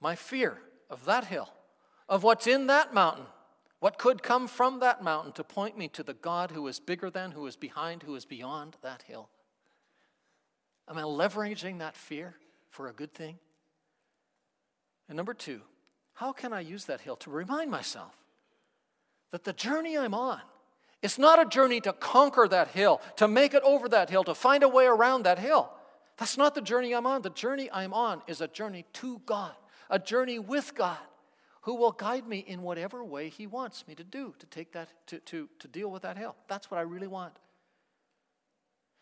my 0.00 0.14
fear 0.14 0.58
of 0.90 1.04
that 1.04 1.26
hill, 1.26 1.50
of 2.08 2.22
what's 2.22 2.46
in 2.46 2.66
that 2.68 2.94
mountain, 2.94 3.26
what 3.80 3.98
could 3.98 4.22
come 4.22 4.48
from 4.48 4.80
that 4.80 5.02
mountain 5.04 5.32
to 5.32 5.44
point 5.44 5.78
me 5.78 5.88
to 5.88 6.02
the 6.02 6.14
God 6.14 6.50
who 6.50 6.66
is 6.66 6.80
bigger 6.80 7.10
than, 7.10 7.30
who 7.30 7.46
is 7.46 7.56
behind, 7.56 8.02
who 8.02 8.14
is 8.16 8.24
beyond 8.24 8.76
that 8.82 9.02
hill? 9.02 9.28
Am 10.88 10.98
I 10.98 11.02
leveraging 11.02 11.78
that 11.78 11.96
fear 11.96 12.34
for 12.70 12.88
a 12.88 12.92
good 12.92 13.12
thing? 13.12 13.38
And 15.08 15.16
number 15.16 15.34
two, 15.34 15.60
how 16.14 16.32
can 16.32 16.52
I 16.52 16.60
use 16.60 16.86
that 16.86 17.02
hill 17.02 17.16
to 17.16 17.30
remind 17.30 17.70
myself 17.70 18.16
that 19.30 19.44
the 19.44 19.52
journey 19.52 19.96
I'm 19.96 20.14
on 20.14 20.40
is 21.00 21.18
not 21.18 21.40
a 21.40 21.48
journey 21.48 21.80
to 21.82 21.92
conquer 21.92 22.48
that 22.48 22.68
hill, 22.68 23.00
to 23.16 23.28
make 23.28 23.54
it 23.54 23.62
over 23.62 23.88
that 23.88 24.10
hill, 24.10 24.24
to 24.24 24.34
find 24.34 24.64
a 24.64 24.68
way 24.68 24.86
around 24.86 25.22
that 25.22 25.38
hill. 25.38 25.70
That's 26.18 26.36
not 26.36 26.54
the 26.54 26.60
journey 26.60 26.92
I'm 26.94 27.06
on. 27.06 27.22
The 27.22 27.30
journey 27.30 27.70
I'm 27.72 27.94
on 27.94 28.22
is 28.26 28.40
a 28.40 28.48
journey 28.48 28.84
to 28.94 29.20
God, 29.24 29.54
a 29.88 29.98
journey 29.98 30.38
with 30.38 30.74
God, 30.74 30.98
who 31.62 31.76
will 31.76 31.92
guide 31.92 32.26
me 32.26 32.38
in 32.38 32.62
whatever 32.62 33.04
way 33.04 33.28
He 33.28 33.46
wants 33.46 33.86
me 33.86 33.94
to 33.94 34.04
do 34.04 34.34
to 34.38 34.46
take 34.46 34.72
that 34.72 34.88
to, 35.06 35.20
to, 35.20 35.48
to 35.60 35.68
deal 35.68 35.90
with 35.90 36.02
that 36.02 36.18
hill. 36.18 36.34
That's 36.48 36.70
what 36.70 36.78
I 36.78 36.82
really 36.82 37.06
want. 37.06 37.34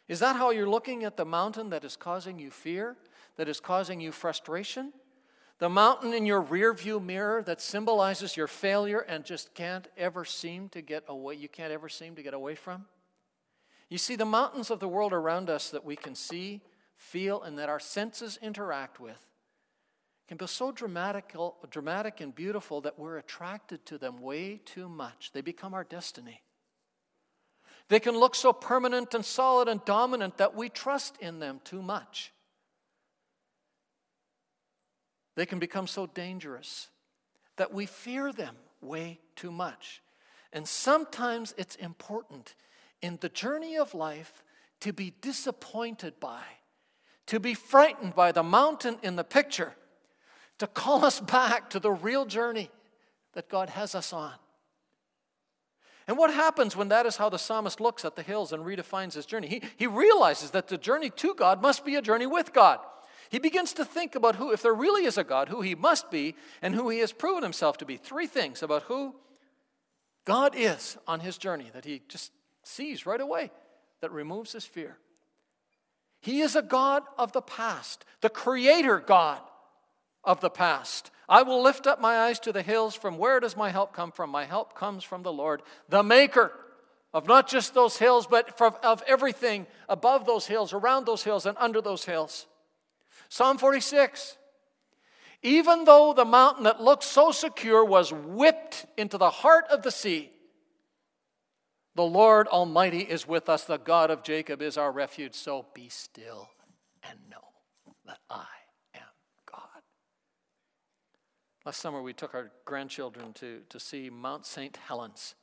Is 0.09 0.21
that 0.21 0.37
how 0.37 0.51
you're 0.51 0.69
looking 0.69 1.05
at 1.05 1.17
the 1.17 1.25
mountain 1.25 1.71
that 1.71 1.85
is 1.85 1.97
causing 1.97 2.39
you 2.39 2.51
fear, 2.51 2.97
that 3.37 3.49
is 3.49 3.61
causing 3.61 4.01
you 4.01 4.13
frustration? 4.13 4.93
The 5.59 5.69
mountain 5.71 6.13
in 6.13 6.27
your 6.27 6.43
rearview 6.43 7.03
mirror 7.03 7.43
that 7.45 7.63
symbolizes 7.63 8.37
your 8.37 8.47
failure 8.47 9.01
and 9.01 9.25
just 9.25 9.55
can't 9.55 9.89
ever 9.97 10.25
seem 10.25 10.69
to 10.69 10.83
get 10.83 11.05
away, 11.09 11.35
you 11.35 11.49
can't 11.49 11.73
ever 11.73 11.89
seem 11.89 12.15
to 12.17 12.23
get 12.23 12.35
away 12.35 12.55
from? 12.55 12.85
You 13.89 13.99
see, 13.99 14.17
the 14.17 14.27
mountains 14.27 14.71
of 14.71 14.81
the 14.81 14.89
world 14.89 15.13
around 15.13 15.49
us 15.49 15.71
that 15.71 15.85
we 15.85 15.97
can 15.97 16.15
see, 16.15 16.61
feel, 16.97 17.43
and 17.43 17.59
that 17.59 17.69
our 17.69 17.81
senses 17.81 18.39
interact 18.43 18.99
with 19.01 19.25
can 20.29 20.37
be 20.37 20.47
so 20.47 20.73
dramatic, 20.73 21.35
dramatic 21.71 22.21
and 22.21 22.35
beautiful 22.35 22.81
that 22.81 22.99
we're 22.99 23.19
attracted 23.19 23.87
to 23.87 23.97
them 23.97 24.21
way 24.21 24.61
too 24.65 24.89
much. 24.89 25.31
They 25.33 25.41
become 25.41 25.73
our 25.73 25.85
destiny. 25.85 26.43
They 27.89 28.01
can 28.01 28.19
look 28.19 28.35
so 28.35 28.53
permanent 28.53 29.15
and 29.15 29.25
solid 29.25 29.69
and 29.69 29.85
dominant 29.85 30.39
that 30.39 30.57
we 30.57 30.69
trust 30.69 31.17
in 31.19 31.39
them 31.39 31.61
too 31.63 31.81
much. 31.81 32.33
They 35.37 35.47
can 35.47 35.61
become 35.61 35.87
so 35.87 36.07
dangerous 36.07 36.89
that 37.57 37.73
we 37.73 37.87
fear 37.87 38.33
them 38.33 38.57
way 38.81 39.21
too 39.37 39.53
much. 39.53 40.03
And 40.53 40.67
sometimes 40.67 41.55
it's 41.57 41.77
important 41.77 42.55
in 43.03 43.19
the 43.21 43.29
journey 43.29 43.77
of 43.77 43.95
life 43.95 44.43
to 44.81 44.93
be 44.93 45.15
disappointed 45.21 46.19
by, 46.19 46.43
to 47.27 47.41
be 47.41 47.55
frightened 47.55 48.15
by 48.15 48.33
the 48.33 48.43
mountain 48.43 48.99
in 49.03 49.17
the 49.17 49.25
picture, 49.25 49.75
to 50.59 50.67
call 50.67 51.05
us 51.05 51.21
back 51.21 51.71
to 51.71 51.81
the 51.81 51.91
real 51.91 52.25
journey 52.25 52.71
that 53.35 53.49
God 53.49 53.71
has 53.71 53.95
us 53.95 54.13
on. 54.13 54.33
And 56.09 56.17
what 56.17 56.33
happens 56.33 56.77
when 56.77 56.89
that 56.89 57.05
is 57.05 57.17
how 57.17 57.29
the 57.29 57.39
psalmist 57.39 57.81
looks 57.81 58.05
at 58.05 58.15
the 58.15 58.23
hills 58.23 58.53
and 58.53 58.65
redefines 58.65 59.15
his 59.15 59.27
journey? 59.27 59.49
He, 59.49 59.63
he 59.77 59.87
realizes 59.87 60.53
that 60.53 60.69
the 60.69 60.79
journey 60.79 61.11
to 61.11 61.35
God 61.35 61.61
must 61.61 61.85
be 61.85 61.97
a 61.97 62.03
journey 62.03 62.27
with 62.27 62.53
God. 62.53 62.79
He 63.29 63.41
begins 63.41 63.73
to 63.73 63.85
think 63.85 64.15
about 64.15 64.37
who, 64.37 64.53
if 64.53 64.63
there 64.63 64.73
really 64.73 65.05
is 65.05 65.19
a 65.19 65.25
God, 65.25 65.49
who 65.49 65.63
he 65.63 65.75
must 65.75 66.11
be 66.13 66.37
and 66.63 66.77
who 66.77 66.89
he 66.91 67.01
has 67.01 67.13
proven 67.13 67.43
himself 67.43 67.77
to 67.79 67.85
be. 67.85 67.97
Three 67.97 68.29
things 68.29 68.63
about 68.63 68.85
who 68.85 69.17
God 70.25 70.55
is 70.57 70.97
on 71.09 71.21
his 71.21 71.39
journey 71.39 71.71
that 71.75 71.85
he 71.85 72.03
just 72.09 72.31
sees 72.63 73.05
right 73.05 73.21
away 73.21 73.51
that 74.01 74.13
removes 74.13 74.53
his 74.53 74.65
fear. 74.65 74.99
He 76.27 76.41
is 76.41 76.57
a 76.57 76.63
God 76.63 77.05
of 77.17 77.31
the 77.31 77.41
past, 77.41 78.05
the 78.21 78.29
creator 78.29 78.99
God 78.99 79.41
of 80.25 80.41
the 80.41 80.51
past. 80.51 81.13
I 81.29 81.43
will 81.43 81.63
lift 81.63 81.87
up 81.87 82.01
my 82.01 82.17
eyes 82.17 82.41
to 82.41 82.53
the 82.53 82.63
hills. 82.63 82.97
From 82.97 83.17
where 83.17 83.39
does 83.39 83.57
my 83.57 83.71
help 83.71 83.93
come 83.93 84.11
from? 84.11 84.31
My 84.31 84.45
help 84.45 84.75
comes 84.75 85.05
from 85.05 85.23
the 85.23 85.33
Lord, 85.33 85.63
the 85.89 86.03
maker 86.03 86.51
of 87.15 87.29
not 87.29 87.47
just 87.47 87.75
those 87.75 87.99
hills, 87.99 88.27
but 88.27 88.61
of 88.61 89.05
everything 89.07 89.69
above 89.89 90.27
those 90.27 90.49
hills, 90.49 90.73
around 90.73 91.07
those 91.07 91.23
hills, 91.23 91.47
and 91.47 91.57
under 91.61 91.81
those 91.81 92.05
hills. 92.05 92.47
Psalm 93.29 93.57
46. 93.57 94.37
Even 95.45 95.85
though 95.85 96.13
the 96.13 96.25
mountain 96.25 96.65
that 96.65 96.83
looked 96.83 97.05
so 97.05 97.31
secure 97.31 97.85
was 97.85 98.13
whipped 98.13 98.85
into 98.97 99.17
the 99.17 99.31
heart 99.31 99.67
of 99.71 99.85
the 99.85 99.93
sea, 99.93 100.33
the 101.97 102.05
Lord 102.05 102.47
Almighty 102.49 103.01
is 103.01 103.27
with 103.27 103.49
us. 103.49 103.65
The 103.65 103.79
God 103.79 104.11
of 104.11 104.23
Jacob 104.23 104.61
is 104.61 104.77
our 104.77 104.93
refuge. 104.93 105.35
So 105.35 105.67
be 105.75 105.89
still 105.89 106.51
and 107.03 107.19
know 107.31 107.49
that 108.05 108.19
I 108.29 108.45
am 108.95 109.09
God. 109.51 109.83
Last 111.65 111.81
summer, 111.81 112.03
we 112.03 112.13
took 112.13 112.35
our 112.35 112.53
grandchildren 112.67 113.33
to, 113.35 113.63
to 113.71 113.81
see 113.81 114.11
Mount 114.11 114.45
St. 114.45 114.77
Helens. 114.77 115.35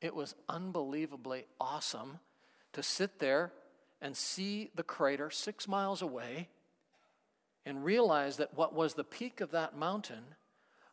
It 0.00 0.14
was 0.14 0.34
unbelievably 0.48 1.46
awesome 1.60 2.18
to 2.72 2.82
sit 2.82 3.20
there 3.20 3.52
and 4.00 4.16
see 4.16 4.70
the 4.74 4.82
crater 4.82 5.30
six 5.30 5.68
miles 5.68 6.02
away 6.02 6.48
and 7.64 7.84
realize 7.84 8.38
that 8.38 8.56
what 8.56 8.74
was 8.74 8.94
the 8.94 9.04
peak 9.04 9.40
of 9.40 9.52
that 9.52 9.78
mountain 9.78 10.24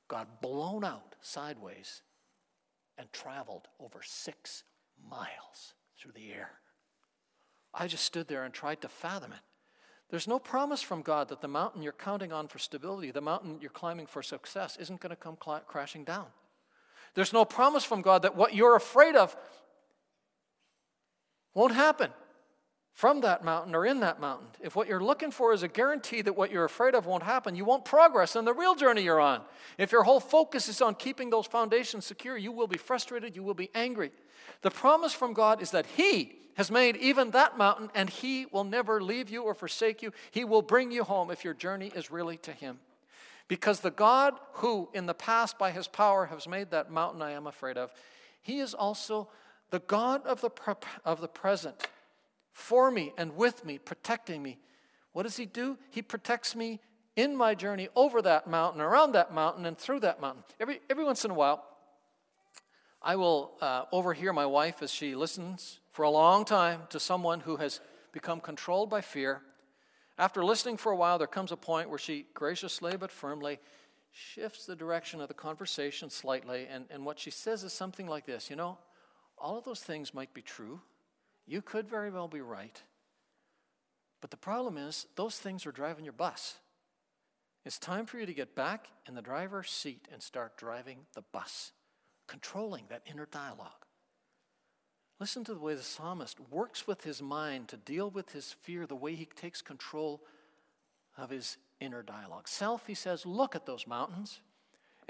got 0.08 0.40
blown 0.40 0.84
out 0.84 1.16
sideways 1.20 2.04
and 3.00 3.12
traveled 3.14 3.68
over 3.80 4.02
six 4.04 4.64
miles 5.10 5.74
through 5.98 6.12
the 6.12 6.32
air. 6.32 6.60
I 7.74 7.88
just 7.88 8.04
stood 8.04 8.28
there 8.28 8.44
and 8.44 8.54
tried 8.54 8.82
to 8.82 8.90
fathom 8.90 9.32
it. 9.32 9.40
There's 10.10 10.28
no 10.28 10.40
promise 10.40 10.82
from 10.82 11.02
God 11.02 11.30
that 11.30 11.42
the 11.42 11.48
mountain 11.48 11.82
you're 11.82 11.94
counting 11.94 12.34
on 12.34 12.48
for 12.48 12.60
stability, 12.60 13.12
the 13.12 13.22
mountain 13.22 13.60
you're 13.62 13.70
climbing 13.70 14.08
for 14.08 14.22
success, 14.22 14.78
isn't 14.78 15.00
going 15.00 15.12
to 15.12 15.16
come 15.16 15.38
cl- 15.44 15.64
crashing 15.68 16.04
down. 16.04 16.26
There's 17.14 17.34
no 17.34 17.46
promise 17.46 17.84
from 17.84 18.02
God 18.02 18.24
that 18.24 18.36
what 18.36 18.54
you're 18.54 18.76
afraid 18.76 19.16
of 19.16 19.36
won't 21.54 21.74
happen 21.74 22.12
from 23.00 23.22
that 23.22 23.46
mountain 23.46 23.74
or 23.76 23.86
in 23.86 24.02
that 24.02 24.20
mountain. 24.20 24.48
If 24.60 24.76
what 24.76 24.90
you're 24.90 25.02
looking 25.02 25.32
for 25.32 25.54
is 25.54 25.64
a 25.64 25.70
guarantee 25.70 26.22
that 26.22 26.34
what 26.34 26.52
you're 26.52 26.66
afraid 26.66 26.96
of 26.96 27.06
won't 27.06 27.24
happen, 27.24 27.56
you 27.56 27.64
won't 27.64 27.86
progress 27.86 28.36
on 28.36 28.44
the 28.44 28.54
real 28.54 28.76
journey 28.76 29.04
you're 29.04 29.22
on. 29.22 29.40
If 29.78 29.94
your 29.94 30.04
whole 30.04 30.20
focus 30.20 30.68
is 30.68 30.82
on 30.82 30.96
keeping 30.96 31.30
those 31.30 31.48
foundations 31.48 32.06
secure, 32.06 32.36
you 32.36 32.52
will 32.52 32.68
be 32.68 32.78
frustrated, 32.78 33.38
you 33.38 33.42
will 33.42 33.54
be 33.54 33.70
angry. 33.74 34.12
The 34.64 34.70
promise 34.70 35.14
from 35.14 35.32
God 35.32 35.62
is 35.62 35.72
that 35.72 35.86
He 35.86 36.34
has 36.56 36.70
made 36.70 36.98
even 36.98 37.32
that 37.32 37.58
mountain 37.58 37.90
and 37.96 38.10
He 38.10 38.48
will 38.52 38.66
never 38.66 39.02
leave 39.02 39.30
you 39.30 39.44
or 39.44 39.54
forsake 39.54 40.02
you. 40.02 40.12
He 40.32 40.44
will 40.44 40.62
bring 40.62 40.92
you 40.92 41.06
home 41.06 41.32
if 41.32 41.46
your 41.46 41.54
journey 41.54 41.94
is 41.96 42.12
really 42.12 42.36
to 42.40 42.52
Him. 42.52 42.80
Because 43.48 43.80
the 43.80 43.92
God 43.92 44.34
who 44.56 44.90
in 44.94 45.06
the 45.06 45.14
past 45.14 45.58
by 45.58 45.72
His 45.72 45.88
power 45.88 46.26
has 46.26 46.50
made 46.50 46.72
that 46.72 46.92
mountain 46.92 47.22
I 47.22 47.32
am 47.32 47.48
afraid 47.48 47.78
of, 47.78 47.94
He 48.42 48.60
is 48.60 48.74
also 48.74 49.30
the 49.70 49.80
God 49.80 50.26
of 50.26 50.42
the, 50.42 50.50
pre- 50.50 50.74
of 51.06 51.22
the 51.22 51.30
present 51.30 51.88
for 52.60 52.92
me 52.92 53.14
and 53.18 53.36
with 53.36 53.66
me, 53.66 53.78
protecting 53.78 54.44
me. 54.44 54.60
What 55.14 55.24
does 55.24 55.38
He 55.38 55.46
do? 55.46 55.78
He 55.90 56.02
protects 56.02 56.56
me 56.56 56.80
in 57.16 57.36
my 57.36 57.56
journey 57.56 57.90
over 57.96 58.22
that 58.22 58.48
mountain, 58.48 58.82
around 58.82 59.14
that 59.14 59.34
mountain, 59.34 59.66
and 59.66 59.78
through 59.78 60.02
that 60.02 60.22
mountain. 60.22 60.44
Every, 60.60 60.80
every 60.90 61.04
once 61.04 61.26
in 61.26 61.32
a 61.32 61.34
while, 61.34 61.66
I 63.02 63.16
will 63.16 63.52
uh, 63.62 63.84
overhear 63.92 64.34
my 64.34 64.46
wife 64.46 64.82
as 64.82 64.92
she 64.92 65.16
listens 65.16 65.80
for 65.92 66.04
a 66.04 66.10
long 66.10 66.46
time 66.46 66.82
to 66.90 67.00
someone 67.00 67.40
who 67.40 67.56
has 67.58 67.80
become 68.12 68.42
controlled 68.42 68.90
by 68.90 69.02
fear. 69.02 69.42
After 70.18 70.44
listening 70.44 70.78
for 70.78 70.92
a 70.92 70.96
while, 70.96 71.18
there 71.18 71.28
comes 71.28 71.52
a 71.52 71.58
point 71.58 71.90
where 71.90 71.98
she 71.98 72.26
graciously 72.34 72.98
but 72.98 73.12
firmly 73.12 73.60
shifts 74.12 74.66
the 74.66 74.76
direction 74.76 75.22
of 75.22 75.30
the 75.30 75.34
conversation 75.34 76.10
slightly. 76.10 76.68
And, 76.70 76.86
and 76.90 77.06
what 77.06 77.20
she 77.20 77.32
says 77.32 77.64
is 77.64 77.72
something 77.72 78.08
like 78.08 78.26
this 78.26 78.50
You 78.50 78.58
know, 78.58 78.78
all 79.38 79.58
of 79.58 79.64
those 79.64 79.80
things 79.80 80.14
might 80.14 80.34
be 80.34 80.42
true. 80.42 80.82
You 81.50 81.64
could 81.64 81.90
very 81.90 82.12
well 82.12 82.28
be 82.28 82.42
right. 82.42 82.80
But 84.22 84.30
the 84.30 84.38
problem 84.38 84.78
is, 84.78 85.08
those 85.16 85.40
things 85.40 85.66
are 85.66 85.72
driving 85.72 86.06
your 86.06 86.14
bus. 86.14 86.60
It's 87.66 87.80
time 87.80 88.06
for 88.06 88.20
you 88.20 88.28
to 88.28 88.34
get 88.36 88.56
back 88.56 88.90
in 89.08 89.16
the 89.16 89.22
driver's 89.24 89.72
seat 89.72 90.08
and 90.14 90.22
start 90.22 90.58
driving 90.58 91.00
the 91.16 91.24
bus, 91.34 91.72
controlling 92.28 92.84
that 92.90 93.02
inner 93.10 93.26
dialogue. 93.26 93.86
Listen 95.20 95.44
to 95.46 95.56
the 95.56 95.60
way 95.60 95.74
the 95.74 95.82
psalmist 95.82 96.38
works 96.52 96.86
with 96.86 97.04
his 97.04 97.20
mind 97.20 97.68
to 97.70 97.78
deal 97.78 98.12
with 98.12 98.32
his 98.32 98.54
fear, 98.54 98.86
the 98.86 98.96
way 98.96 99.16
he 99.16 99.26
takes 99.26 99.60
control 99.60 100.22
of 101.18 101.32
his 101.32 101.58
inner 101.82 102.04
dialogue. 102.04 102.48
Self, 102.48 102.86
he 102.86 102.94
says, 102.94 103.26
look 103.26 103.56
at 103.56 103.66
those 103.66 103.88
mountains 103.88 104.42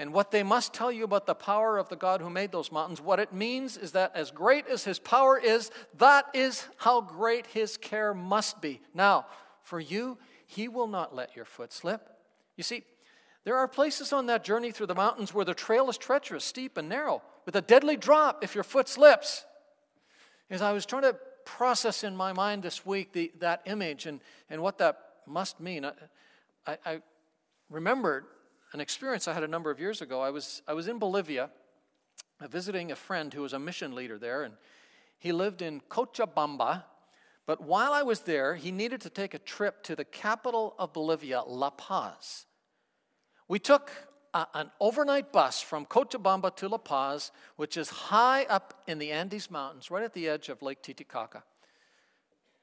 and 0.00 0.14
what 0.14 0.30
they 0.30 0.42
must 0.42 0.72
tell 0.72 0.90
you 0.90 1.04
about 1.04 1.26
the 1.26 1.34
power 1.34 1.76
of 1.76 1.90
the 1.90 1.94
God 1.94 2.22
who 2.22 2.30
made 2.30 2.52
those 2.52 2.72
mountains. 2.72 3.02
What 3.02 3.20
it 3.20 3.34
means 3.34 3.76
is 3.76 3.92
that 3.92 4.12
as 4.14 4.30
great 4.30 4.66
as 4.66 4.82
his 4.82 4.98
power 4.98 5.38
is, 5.38 5.70
that 5.98 6.24
is 6.32 6.66
how 6.78 7.02
great 7.02 7.46
his 7.48 7.76
care 7.76 8.14
must 8.14 8.62
be. 8.62 8.80
Now, 8.94 9.26
for 9.62 9.78
you, 9.78 10.16
he 10.46 10.68
will 10.68 10.86
not 10.86 11.14
let 11.14 11.36
your 11.36 11.44
foot 11.44 11.70
slip. 11.70 12.08
You 12.56 12.62
see, 12.64 12.84
there 13.44 13.58
are 13.58 13.68
places 13.68 14.10
on 14.10 14.24
that 14.26 14.42
journey 14.42 14.70
through 14.70 14.86
the 14.86 14.94
mountains 14.94 15.34
where 15.34 15.44
the 15.44 15.52
trail 15.52 15.90
is 15.90 15.98
treacherous, 15.98 16.46
steep, 16.46 16.78
and 16.78 16.88
narrow, 16.88 17.20
with 17.44 17.54
a 17.54 17.60
deadly 17.60 17.98
drop 17.98 18.42
if 18.42 18.54
your 18.54 18.64
foot 18.64 18.88
slips. 18.88 19.44
As 20.48 20.62
I 20.62 20.72
was 20.72 20.86
trying 20.86 21.02
to 21.02 21.16
process 21.44 22.04
in 22.04 22.16
my 22.16 22.32
mind 22.32 22.62
this 22.62 22.86
week 22.86 23.12
the, 23.12 23.32
that 23.40 23.60
image 23.66 24.06
and, 24.06 24.20
and 24.48 24.62
what 24.62 24.78
that 24.78 24.98
must 25.26 25.60
mean, 25.60 25.84
I, 25.84 25.92
I, 26.66 26.78
I 26.86 27.02
remembered 27.68 28.24
an 28.72 28.80
experience 28.80 29.26
I 29.26 29.34
had 29.34 29.42
a 29.42 29.48
number 29.48 29.70
of 29.70 29.80
years 29.80 30.00
ago. 30.00 30.20
I 30.20 30.30
was, 30.30 30.62
I 30.68 30.74
was 30.74 30.88
in 30.88 30.98
Bolivia 30.98 31.50
uh, 32.40 32.48
visiting 32.48 32.92
a 32.92 32.96
friend 32.96 33.32
who 33.34 33.42
was 33.42 33.52
a 33.52 33.58
mission 33.58 33.94
leader 33.94 34.18
there, 34.18 34.42
and 34.42 34.54
he 35.18 35.32
lived 35.32 35.60
in 35.62 35.80
Cochabamba. 35.88 36.84
But 37.46 37.60
while 37.60 37.92
I 37.92 38.02
was 38.02 38.20
there, 38.20 38.54
he 38.54 38.70
needed 38.70 39.00
to 39.02 39.10
take 39.10 39.34
a 39.34 39.38
trip 39.38 39.82
to 39.84 39.96
the 39.96 40.04
capital 40.04 40.74
of 40.78 40.92
Bolivia, 40.92 41.42
La 41.42 41.70
Paz. 41.70 42.46
We 43.48 43.58
took 43.58 43.90
a, 44.32 44.46
an 44.54 44.70
overnight 44.78 45.32
bus 45.32 45.60
from 45.60 45.84
Cochabamba 45.84 46.54
to 46.56 46.68
La 46.68 46.78
Paz, 46.78 47.32
which 47.56 47.76
is 47.76 47.90
high 47.90 48.44
up 48.44 48.82
in 48.86 48.98
the 48.98 49.10
Andes 49.10 49.50
Mountains, 49.50 49.90
right 49.90 50.04
at 50.04 50.14
the 50.14 50.28
edge 50.28 50.48
of 50.48 50.62
Lake 50.62 50.82
Titicaca. 50.82 51.42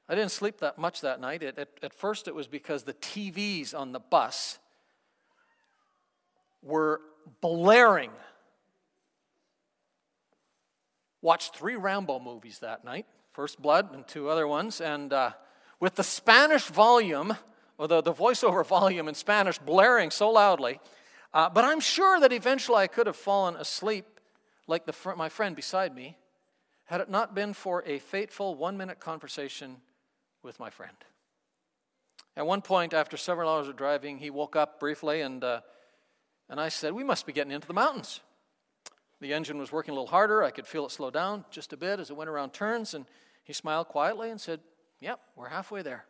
I 0.08 0.14
didn't 0.14 0.30
sleep 0.30 0.60
that 0.60 0.78
much 0.78 1.02
that 1.02 1.20
night. 1.20 1.42
It, 1.42 1.58
at, 1.58 1.68
at 1.82 1.92
first, 1.92 2.28
it 2.28 2.34
was 2.34 2.46
because 2.46 2.84
the 2.84 2.94
TVs 2.94 3.78
on 3.78 3.92
the 3.92 4.00
bus 4.00 4.58
were 6.62 7.00
blaring. 7.40 8.10
Watched 11.22 11.56
three 11.56 11.76
Rambo 11.76 12.20
movies 12.20 12.60
that 12.60 12.84
night 12.84 13.06
First 13.32 13.60
Blood 13.60 13.94
and 13.94 14.06
two 14.06 14.28
other 14.28 14.48
ones. 14.48 14.80
And 14.80 15.12
uh, 15.12 15.30
with 15.78 15.94
the 15.94 16.02
Spanish 16.02 16.66
volume, 16.66 17.36
or 17.78 17.86
the, 17.86 18.00
the 18.00 18.12
voiceover 18.12 18.66
volume 18.78 19.08
in 19.08 19.14
Spanish 19.14 19.58
blaring 19.58 20.10
so 20.10 20.30
loudly, 20.30 20.80
uh, 21.32 21.48
but 21.48 21.64
I'm 21.64 21.80
sure 21.80 22.18
that 22.20 22.32
eventually 22.32 22.78
I 22.78 22.86
could 22.86 23.06
have 23.06 23.16
fallen 23.16 23.56
asleep 23.56 24.06
like 24.66 24.86
the 24.86 25.14
my 25.16 25.28
friend 25.28 25.54
beside 25.54 25.94
me 25.94 26.16
had 26.86 27.00
it 27.00 27.10
not 27.10 27.34
been 27.34 27.52
for 27.52 27.84
a 27.86 27.98
fateful 27.98 28.54
one 28.54 28.76
minute 28.76 28.98
conversation 28.98 29.76
with 30.42 30.58
my 30.58 30.70
friend. 30.70 30.96
At 32.36 32.46
one 32.46 32.62
point, 32.62 32.94
after 32.94 33.16
several 33.16 33.50
hours 33.50 33.68
of 33.68 33.76
driving, 33.76 34.18
he 34.18 34.30
woke 34.30 34.56
up 34.56 34.80
briefly 34.80 35.20
and, 35.20 35.44
uh, 35.44 35.60
and 36.48 36.60
I 36.60 36.68
said, 36.68 36.92
We 36.92 37.04
must 37.04 37.26
be 37.26 37.32
getting 37.32 37.52
into 37.52 37.66
the 37.66 37.74
mountains. 37.74 38.20
The 39.20 39.34
engine 39.34 39.58
was 39.58 39.72
working 39.72 39.92
a 39.92 39.94
little 39.94 40.08
harder. 40.08 40.44
I 40.44 40.50
could 40.50 40.66
feel 40.66 40.86
it 40.86 40.92
slow 40.92 41.10
down 41.10 41.44
just 41.50 41.72
a 41.72 41.76
bit 41.76 41.98
as 41.98 42.10
it 42.10 42.16
went 42.16 42.30
around 42.30 42.50
turns. 42.50 42.94
And 42.94 43.04
he 43.42 43.52
smiled 43.52 43.88
quietly 43.88 44.30
and 44.30 44.40
said, 44.40 44.60
Yep, 45.00 45.20
we're 45.36 45.48
halfway 45.48 45.82
there. 45.82 46.04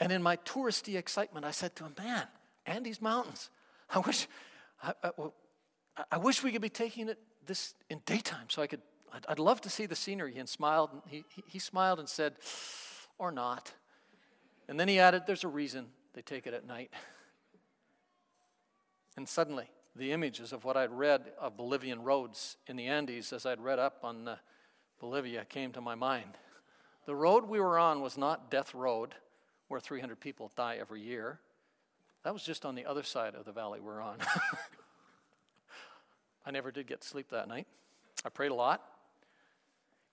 And 0.00 0.10
in 0.10 0.22
my 0.22 0.36
touristy 0.38 0.96
excitement, 0.96 1.46
I 1.46 1.52
said 1.52 1.76
to 1.76 1.84
him, 1.84 1.94
Man, 1.98 2.26
Andes 2.66 3.00
Mountains. 3.00 3.50
I 3.90 4.00
wish, 4.00 4.26
I, 4.82 4.94
I, 5.02 5.10
I, 6.10 6.18
wish 6.18 6.42
we 6.42 6.50
could 6.50 6.62
be 6.62 6.70
taking 6.70 7.08
it 7.08 7.18
this 7.46 7.74
in 7.90 8.00
daytime 8.06 8.46
so 8.48 8.62
I 8.62 8.66
could, 8.66 8.80
I'd, 9.12 9.26
I'd 9.28 9.38
love 9.38 9.60
to 9.62 9.70
see 9.70 9.86
the 9.86 9.94
scenery. 9.94 10.36
And 10.36 10.48
smiled, 10.48 10.90
and 10.92 11.02
he, 11.06 11.24
he, 11.28 11.44
he 11.46 11.58
smiled 11.58 12.00
and 12.00 12.08
said, 12.08 12.34
or 13.18 13.30
not. 13.30 13.72
And 14.68 14.80
then 14.80 14.88
he 14.88 14.98
added, 14.98 15.24
there's 15.26 15.44
a 15.44 15.48
reason 15.48 15.86
they 16.14 16.22
take 16.22 16.46
it 16.46 16.54
at 16.54 16.66
night. 16.66 16.90
And 19.16 19.28
suddenly, 19.28 19.70
the 19.96 20.12
images 20.12 20.52
of 20.52 20.64
what 20.64 20.76
I'd 20.76 20.90
read 20.90 21.32
of 21.40 21.56
Bolivian 21.56 22.02
roads 22.02 22.56
in 22.66 22.76
the 22.76 22.86
Andes 22.86 23.32
as 23.32 23.46
I'd 23.46 23.60
read 23.60 23.78
up 23.78 23.98
on 24.02 24.26
uh, 24.26 24.36
Bolivia 25.00 25.44
came 25.44 25.72
to 25.72 25.80
my 25.80 25.94
mind. 25.94 26.36
The 27.06 27.14
road 27.14 27.48
we 27.48 27.60
were 27.60 27.78
on 27.78 28.00
was 28.00 28.18
not 28.18 28.50
Death 28.50 28.74
Road, 28.74 29.14
where 29.68 29.80
300 29.80 30.18
people 30.18 30.50
die 30.56 30.78
every 30.80 31.00
year. 31.00 31.38
That 32.24 32.32
was 32.32 32.42
just 32.42 32.64
on 32.64 32.74
the 32.74 32.86
other 32.86 33.02
side 33.02 33.34
of 33.34 33.44
the 33.44 33.52
valley 33.52 33.80
we're 33.80 34.00
on. 34.00 34.16
I 36.46 36.50
never 36.50 36.70
did 36.70 36.86
get 36.86 37.04
sleep 37.04 37.28
that 37.30 37.48
night. 37.48 37.66
I 38.24 38.30
prayed 38.30 38.50
a 38.50 38.54
lot. 38.54 38.82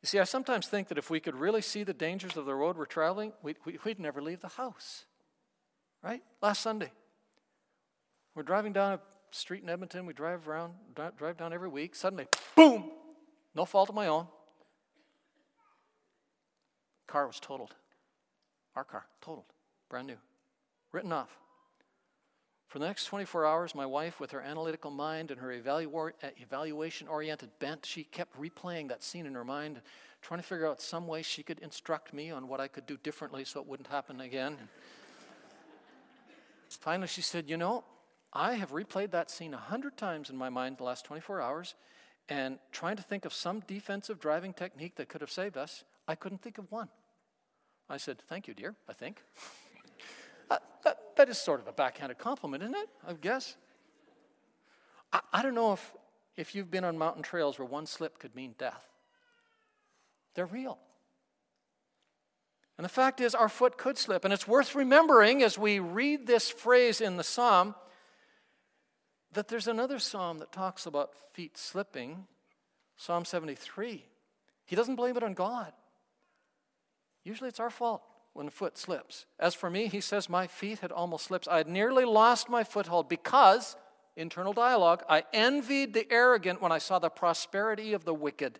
You 0.02 0.08
see, 0.08 0.20
I 0.20 0.26
sometimes 0.26 0.68
think 0.68 0.88
that 0.90 0.98
if 0.98 1.10
we 1.10 1.20
could 1.20 1.36
really 1.36 1.62
see 1.62 1.84
the 1.84 1.94
dangers 1.94 2.36
of 2.36 2.46
the 2.46 2.56
road 2.56 2.78
we're 2.78 2.86
traveling, 2.86 3.34
we'd, 3.42 3.58
we'd 3.84 4.00
never 4.00 4.22
leave 4.22 4.42
the 4.42 4.48
house. 4.50 5.06
Right? 6.04 6.24
Last 6.42 6.62
Sunday, 6.62 6.92
we're 8.36 8.44
driving 8.44 8.74
down 8.74 8.94
a 8.94 9.00
street 9.32 9.63
in 9.63 9.70
Edmonton. 9.70 10.06
We 10.06 10.13
drive 10.13 10.48
around, 10.48 10.74
drive 11.17 11.38
down 11.38 11.54
every 11.54 11.70
week. 11.70 11.96
Suddenly, 11.96 12.28
boom! 12.56 12.91
No 13.56 13.65
fault 13.65 13.89
of 13.89 13.96
my 13.96 14.08
own. 14.08 14.28
Car 17.08 17.28
was 17.28 17.39
totaled. 17.39 17.76
Our 18.76 18.86
car, 18.86 19.06
totaled. 19.22 19.52
Brand 19.89 20.08
new. 20.08 20.17
Written 20.94 21.12
off. 21.12 21.38
For 22.70 22.80
the 22.80 22.86
next 22.86 23.04
24 23.06 23.46
hours, 23.46 23.76
my 23.76 23.86
wife, 23.86 24.22
with 24.22 24.32
her 24.32 24.39
analytical 24.39 24.91
mind 24.91 25.30
and 25.30 25.41
her 25.41 25.52
evaluation 25.52 27.10
oriented 27.10 27.50
bent, 27.60 27.86
she 27.86 28.06
kept 28.06 28.39
replaying 28.39 28.88
that 28.88 29.04
scene 29.04 29.26
in 29.26 29.34
her 29.34 29.44
mind, 29.44 29.82
trying 30.22 30.39
to 30.39 30.48
figure 30.48 30.70
out 30.70 30.82
some 30.82 31.06
way 31.06 31.22
she 31.22 31.44
could 31.44 31.60
instruct 31.60 32.13
me 32.13 32.32
on 32.32 32.48
what 32.48 32.62
I 32.62 32.70
could 32.70 32.86
do 32.86 32.96
differently 32.96 33.44
so 33.44 33.60
it 33.60 33.67
wouldn't 33.67 33.89
happen 33.89 34.22
again. 34.22 34.56
Finally, 36.70 37.10
she 37.10 37.22
said, 37.22 37.50
You 37.50 37.58
know, 37.58 37.84
I 38.34 38.54
have 38.54 38.72
replayed 38.72 39.12
that 39.12 39.30
scene 39.30 39.54
a 39.54 39.58
hundred 39.58 39.98
times 39.98 40.30
in 40.30 40.38
my 40.38 40.50
mind 40.50 40.78
the 40.78 40.84
last 40.84 41.06
24 41.06 41.41
hours, 41.41 41.76
and 42.30 42.60
trying 42.72 42.96
to 42.96 43.04
think 43.04 43.26
of 43.26 43.34
some 43.34 43.62
defensive 43.67 44.20
driving 44.20 44.54
technique 44.54 44.96
that 44.96 45.10
could 45.10 45.22
have 45.22 45.32
saved 45.32 45.58
us, 45.58 45.84
I 46.08 46.15
couldn't 46.15 46.41
think 46.41 46.58
of 46.58 46.72
one. 46.72 46.89
I 47.89 47.98
said, 47.98 48.22
Thank 48.30 48.48
you, 48.48 48.54
dear, 48.54 48.76
I 48.88 48.94
think. 48.94 49.22
Uh, 50.50 50.58
that, 50.84 50.98
that 51.15 51.30
is 51.30 51.38
sort 51.38 51.62
of 51.62 51.67
a 51.67 51.72
backhanded 51.72 52.17
compliment, 52.17 52.62
isn't 52.63 52.76
it? 52.76 52.89
I 53.08 53.13
guess. 53.13 53.56
I, 55.13 55.22
I 55.32 55.41
don't 55.41 55.56
know 55.56 55.74
if, 55.74 55.94
if 56.36 56.56
you've 56.56 56.72
been 56.72 56.84
on 56.84 56.98
mountain 56.98 57.24
trails 57.24 57.58
where 57.58 57.65
one 57.65 57.86
slip 57.86 58.20
could 58.20 58.36
mean 58.36 58.56
death. 58.58 58.86
They're 60.36 60.46
real. 60.46 60.78
And 62.78 62.86
the 62.86 62.89
fact 62.89 63.22
is, 63.22 63.36
our 63.36 63.50
foot 63.50 63.78
could 63.78 63.98
slip. 63.98 64.26
And 64.26 64.34
it's 64.34 64.48
worth 64.48 64.76
remembering 64.76 65.44
as 65.44 65.58
we 65.58 65.80
read 65.80 66.28
this 66.28 66.50
phrase 66.50 67.00
in 67.00 67.17
the 67.17 67.24
psalm 67.24 67.76
that 69.34 69.48
there's 69.48 69.67
another 69.67 70.00
psalm 70.00 70.39
that 70.39 70.52
talks 70.52 70.86
about 70.86 71.15
feet 71.34 71.58
slipping, 71.58 72.26
Psalm 72.98 73.26
73. 73.26 74.06
He 74.65 74.76
doesn't 74.76 74.96
blame 74.96 75.17
it 75.17 75.24
on 75.24 75.34
God. 75.34 75.74
Usually 77.24 77.50
it's 77.50 77.60
our 77.60 77.70
fault 77.70 78.04
when 78.34 78.46
the 78.46 78.52
foot 78.52 78.78
slips. 78.78 79.26
As 79.39 79.56
for 79.56 79.70
me, 79.70 79.88
he 79.88 80.02
says, 80.02 80.30
my 80.30 80.48
feet 80.48 80.80
had 80.80 80.91
almost 80.91 81.26
slipped. 81.26 81.48
I 81.48 81.58
had 81.58 81.67
nearly 81.67 82.06
lost 82.06 82.50
my 82.50 82.63
foothold 82.63 83.10
because, 83.10 83.76
internal 84.15 84.54
dialogue, 84.54 85.04
I 85.10 85.24
envied 85.34 85.94
the 85.94 86.12
arrogant 86.12 86.62
when 86.62 86.72
I 86.72 86.78
saw 86.78 87.00
the 87.00 87.10
prosperity 87.10 87.94
of 87.94 88.06
the 88.06 88.13
wicked. 88.13 88.60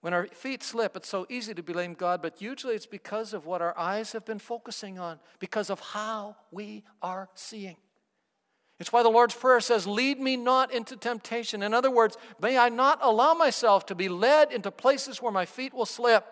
When 0.00 0.14
our 0.14 0.26
feet 0.28 0.62
slip, 0.62 0.96
it's 0.96 1.08
so 1.08 1.26
easy 1.28 1.52
to 1.54 1.62
blame 1.62 1.94
God, 1.94 2.22
but 2.22 2.40
usually 2.40 2.74
it's 2.74 2.86
because 2.86 3.34
of 3.34 3.46
what 3.46 3.60
our 3.60 3.76
eyes 3.78 4.12
have 4.12 4.24
been 4.24 4.38
focusing 4.38 4.98
on, 4.98 5.20
because 5.38 5.68
of 5.68 5.80
how 5.80 6.36
we 6.50 6.84
are 7.02 7.28
seeing. 7.34 7.76
It's 8.80 8.94
why 8.94 9.02
the 9.02 9.10
Lord's 9.10 9.34
Prayer 9.34 9.60
says, 9.60 9.86
Lead 9.86 10.18
me 10.18 10.38
not 10.38 10.72
into 10.72 10.96
temptation. 10.96 11.62
In 11.62 11.74
other 11.74 11.90
words, 11.90 12.16
may 12.40 12.56
I 12.56 12.70
not 12.70 12.98
allow 13.02 13.34
myself 13.34 13.84
to 13.86 13.94
be 13.94 14.08
led 14.08 14.50
into 14.50 14.70
places 14.70 15.20
where 15.20 15.30
my 15.30 15.44
feet 15.44 15.74
will 15.74 15.86
slip. 15.86 16.26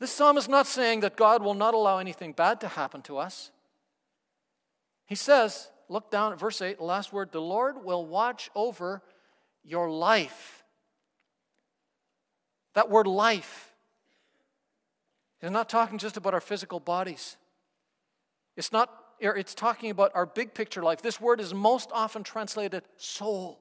This 0.00 0.10
psalm 0.10 0.36
is 0.36 0.48
not 0.48 0.66
saying 0.66 1.00
that 1.00 1.16
God 1.16 1.44
will 1.44 1.54
not 1.54 1.74
allow 1.74 1.98
anything 1.98 2.32
bad 2.32 2.60
to 2.60 2.68
happen 2.68 3.00
to 3.02 3.18
us. 3.18 3.52
He 5.06 5.14
says, 5.14 5.70
look 5.88 6.10
down 6.10 6.32
at 6.32 6.40
verse 6.40 6.60
8, 6.60 6.78
the 6.78 6.84
last 6.84 7.12
word, 7.12 7.30
the 7.30 7.40
Lord 7.40 7.84
will 7.84 8.04
watch 8.04 8.50
over 8.56 9.02
your 9.62 9.88
life. 9.88 10.64
That 12.74 12.90
word 12.90 13.06
life 13.06 13.72
is 15.40 15.52
not 15.52 15.68
talking 15.68 15.98
just 15.98 16.16
about 16.16 16.34
our 16.34 16.40
physical 16.40 16.80
bodies. 16.80 17.36
It's 18.56 18.72
not 18.72 19.01
it's 19.30 19.54
talking 19.54 19.90
about 19.90 20.10
our 20.14 20.26
big 20.26 20.54
picture 20.54 20.82
life. 20.82 21.00
This 21.00 21.20
word 21.20 21.40
is 21.40 21.54
most 21.54 21.90
often 21.92 22.24
translated 22.24 22.82
soul. 22.96 23.60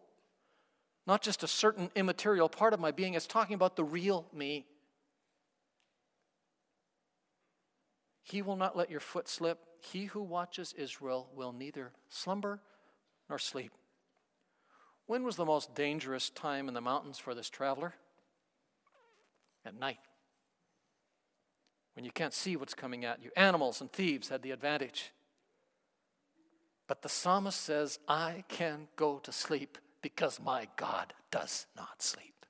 Not 1.06 1.21
just 1.21 1.43
a 1.43 1.47
certain 1.47 1.89
immaterial 1.95 2.50
part 2.50 2.74
of 2.74 2.80
my 2.80 2.91
being, 2.91 3.13
it's 3.13 3.28
talking 3.28 3.54
about 3.54 3.76
the 3.76 3.84
real 3.84 4.26
me. 4.34 4.65
He 8.24 8.41
will 8.41 8.56
not 8.56 8.76
let 8.78 8.89
your 8.89 9.00
foot 9.00 9.28
slip. 9.28 9.60
He 9.80 10.06
who 10.06 10.21
watches 10.21 10.74
Israel 10.78 11.30
will 11.36 11.52
neither 11.52 11.91
slumber 12.10 12.62
nor 13.30 13.39
sleep. 13.39 13.71
When 15.06 15.24
was 15.24 15.36
the 15.36 15.45
most 15.45 15.76
dangerous 15.76 16.30
time 16.30 16.67
in 16.67 16.74
the 16.74 16.82
mountains 16.82 17.17
for 17.17 17.36
this 17.36 17.50
traveler? 17.50 17.95
at 19.65 19.80
night 19.80 20.00
when 21.93 22.06
you 22.06 22.12
can't 22.12 22.34
see 22.34 22.56
what's 22.56 22.74
coming 22.74 23.06
at 23.06 23.21
you. 23.21 23.32
Animals 23.36 23.82
and 23.82 23.91
thieves 23.91 24.30
had 24.30 24.41
the 24.41 24.52
advantage. 24.52 25.12
But 26.92 27.04
the 27.04 27.08
psalmist 27.08 27.62
says, 27.62 28.00
I 28.06 28.44
can 28.50 28.90
go 28.98 29.20
to 29.20 29.32
sleep 29.32 29.78
because 30.02 30.42
my 30.42 30.68
God 30.76 31.14
does 31.32 31.66
not 31.78 32.02
sleep. 32.02 32.46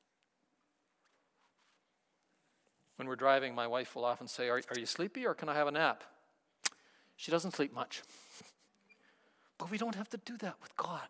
When 2.96 3.08
we're 3.08 3.16
driving, 3.16 3.54
my 3.54 3.68
wife 3.68 3.96
will 3.96 4.04
often 4.04 4.28
say, 4.28 4.50
Are, 4.50 4.60
are 4.68 4.80
you 4.80 4.88
sleepy 4.88 5.28
or 5.28 5.36
can 5.36 5.48
I 5.48 5.54
have 5.54 5.68
a 5.68 5.72
nap? 5.72 6.04
She 7.18 7.30
doesn't 7.30 7.52
sleep 7.52 7.72
much. 7.72 8.02
But 9.60 9.70
we 9.70 9.78
don't 9.78 9.94
have 9.94 10.10
to 10.10 10.18
do 10.18 10.36
that 10.38 10.56
with 10.60 10.76
God. 10.76 11.08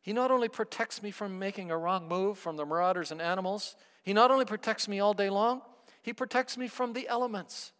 He 0.00 0.12
not 0.12 0.30
only 0.30 0.48
protects 0.48 1.02
me 1.02 1.10
from 1.10 1.40
making 1.40 1.72
a 1.72 1.76
wrong 1.76 2.06
move 2.06 2.38
from 2.38 2.56
the 2.56 2.64
marauders 2.64 3.10
and 3.10 3.20
animals, 3.20 3.74
He 4.04 4.12
not 4.12 4.30
only 4.30 4.44
protects 4.44 4.86
me 4.86 5.00
all 5.00 5.12
day 5.12 5.28
long, 5.28 5.62
He 6.02 6.12
protects 6.12 6.56
me 6.56 6.68
from 6.68 6.92
the 6.92 7.08
elements. 7.08 7.72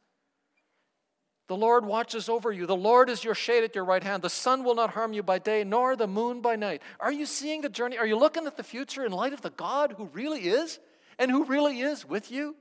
The 1.49 1.57
Lord 1.57 1.85
watches 1.85 2.29
over 2.29 2.53
you. 2.53 2.67
The 2.67 2.77
Lord 2.77 3.11
is 3.11 3.25
your 3.25 3.35
shade 3.35 3.65
at 3.65 3.75
your 3.75 3.85
right 3.85 4.03
hand. 4.03 4.23
The 4.23 4.31
sun 4.31 4.65
will 4.65 4.75
not 4.75 4.91
harm 4.91 5.13
you 5.13 5.23
by 5.23 5.39
day, 5.39 5.65
nor 5.65 5.97
the 5.97 6.07
moon 6.07 6.41
by 6.41 6.57
night. 6.57 6.83
Are 7.01 7.13
you 7.13 7.27
seeing 7.27 7.61
the 7.61 7.69
journey? 7.69 7.99
Are 7.99 8.07
you 8.07 8.17
looking 8.17 8.47
at 8.47 8.57
the 8.57 8.63
future 8.63 9.05
in 9.05 9.13
light 9.13 9.33
of 9.33 9.43
the 9.43 9.51
God 9.51 9.95
who 9.97 10.07
really 10.13 10.43
is 10.43 10.79
and 11.19 11.31
who 11.31 11.45
really 11.45 11.81
is 11.81 12.09
with 12.09 12.31
you? 12.31 12.57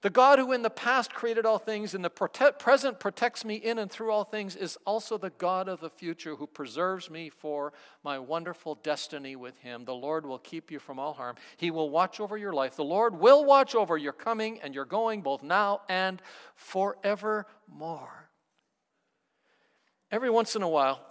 The 0.00 0.10
God 0.10 0.38
who 0.38 0.52
in 0.52 0.62
the 0.62 0.70
past 0.70 1.12
created 1.12 1.44
all 1.44 1.58
things, 1.58 1.92
in 1.92 2.02
the 2.02 2.10
prote- 2.10 2.60
present 2.60 3.00
protects 3.00 3.44
me 3.44 3.56
in 3.56 3.80
and 3.80 3.90
through 3.90 4.12
all 4.12 4.22
things, 4.22 4.54
is 4.54 4.78
also 4.86 5.18
the 5.18 5.30
God 5.30 5.68
of 5.68 5.80
the 5.80 5.90
future 5.90 6.36
who 6.36 6.46
preserves 6.46 7.10
me 7.10 7.30
for 7.30 7.72
my 8.04 8.16
wonderful 8.16 8.76
destiny 8.76 9.34
with 9.34 9.58
Him. 9.58 9.84
The 9.84 9.94
Lord 9.94 10.24
will 10.24 10.38
keep 10.38 10.70
you 10.70 10.78
from 10.78 11.00
all 11.00 11.14
harm. 11.14 11.34
He 11.56 11.72
will 11.72 11.90
watch 11.90 12.20
over 12.20 12.36
your 12.36 12.52
life. 12.52 12.76
The 12.76 12.84
Lord 12.84 13.18
will 13.18 13.44
watch 13.44 13.74
over 13.74 13.96
your 13.96 14.12
coming 14.12 14.60
and 14.62 14.72
your 14.72 14.84
going, 14.84 15.20
both 15.22 15.42
now 15.42 15.80
and 15.88 16.22
forevermore. 16.54 18.30
Every 20.12 20.30
once 20.30 20.54
in 20.54 20.62
a 20.62 20.68
while, 20.68 21.04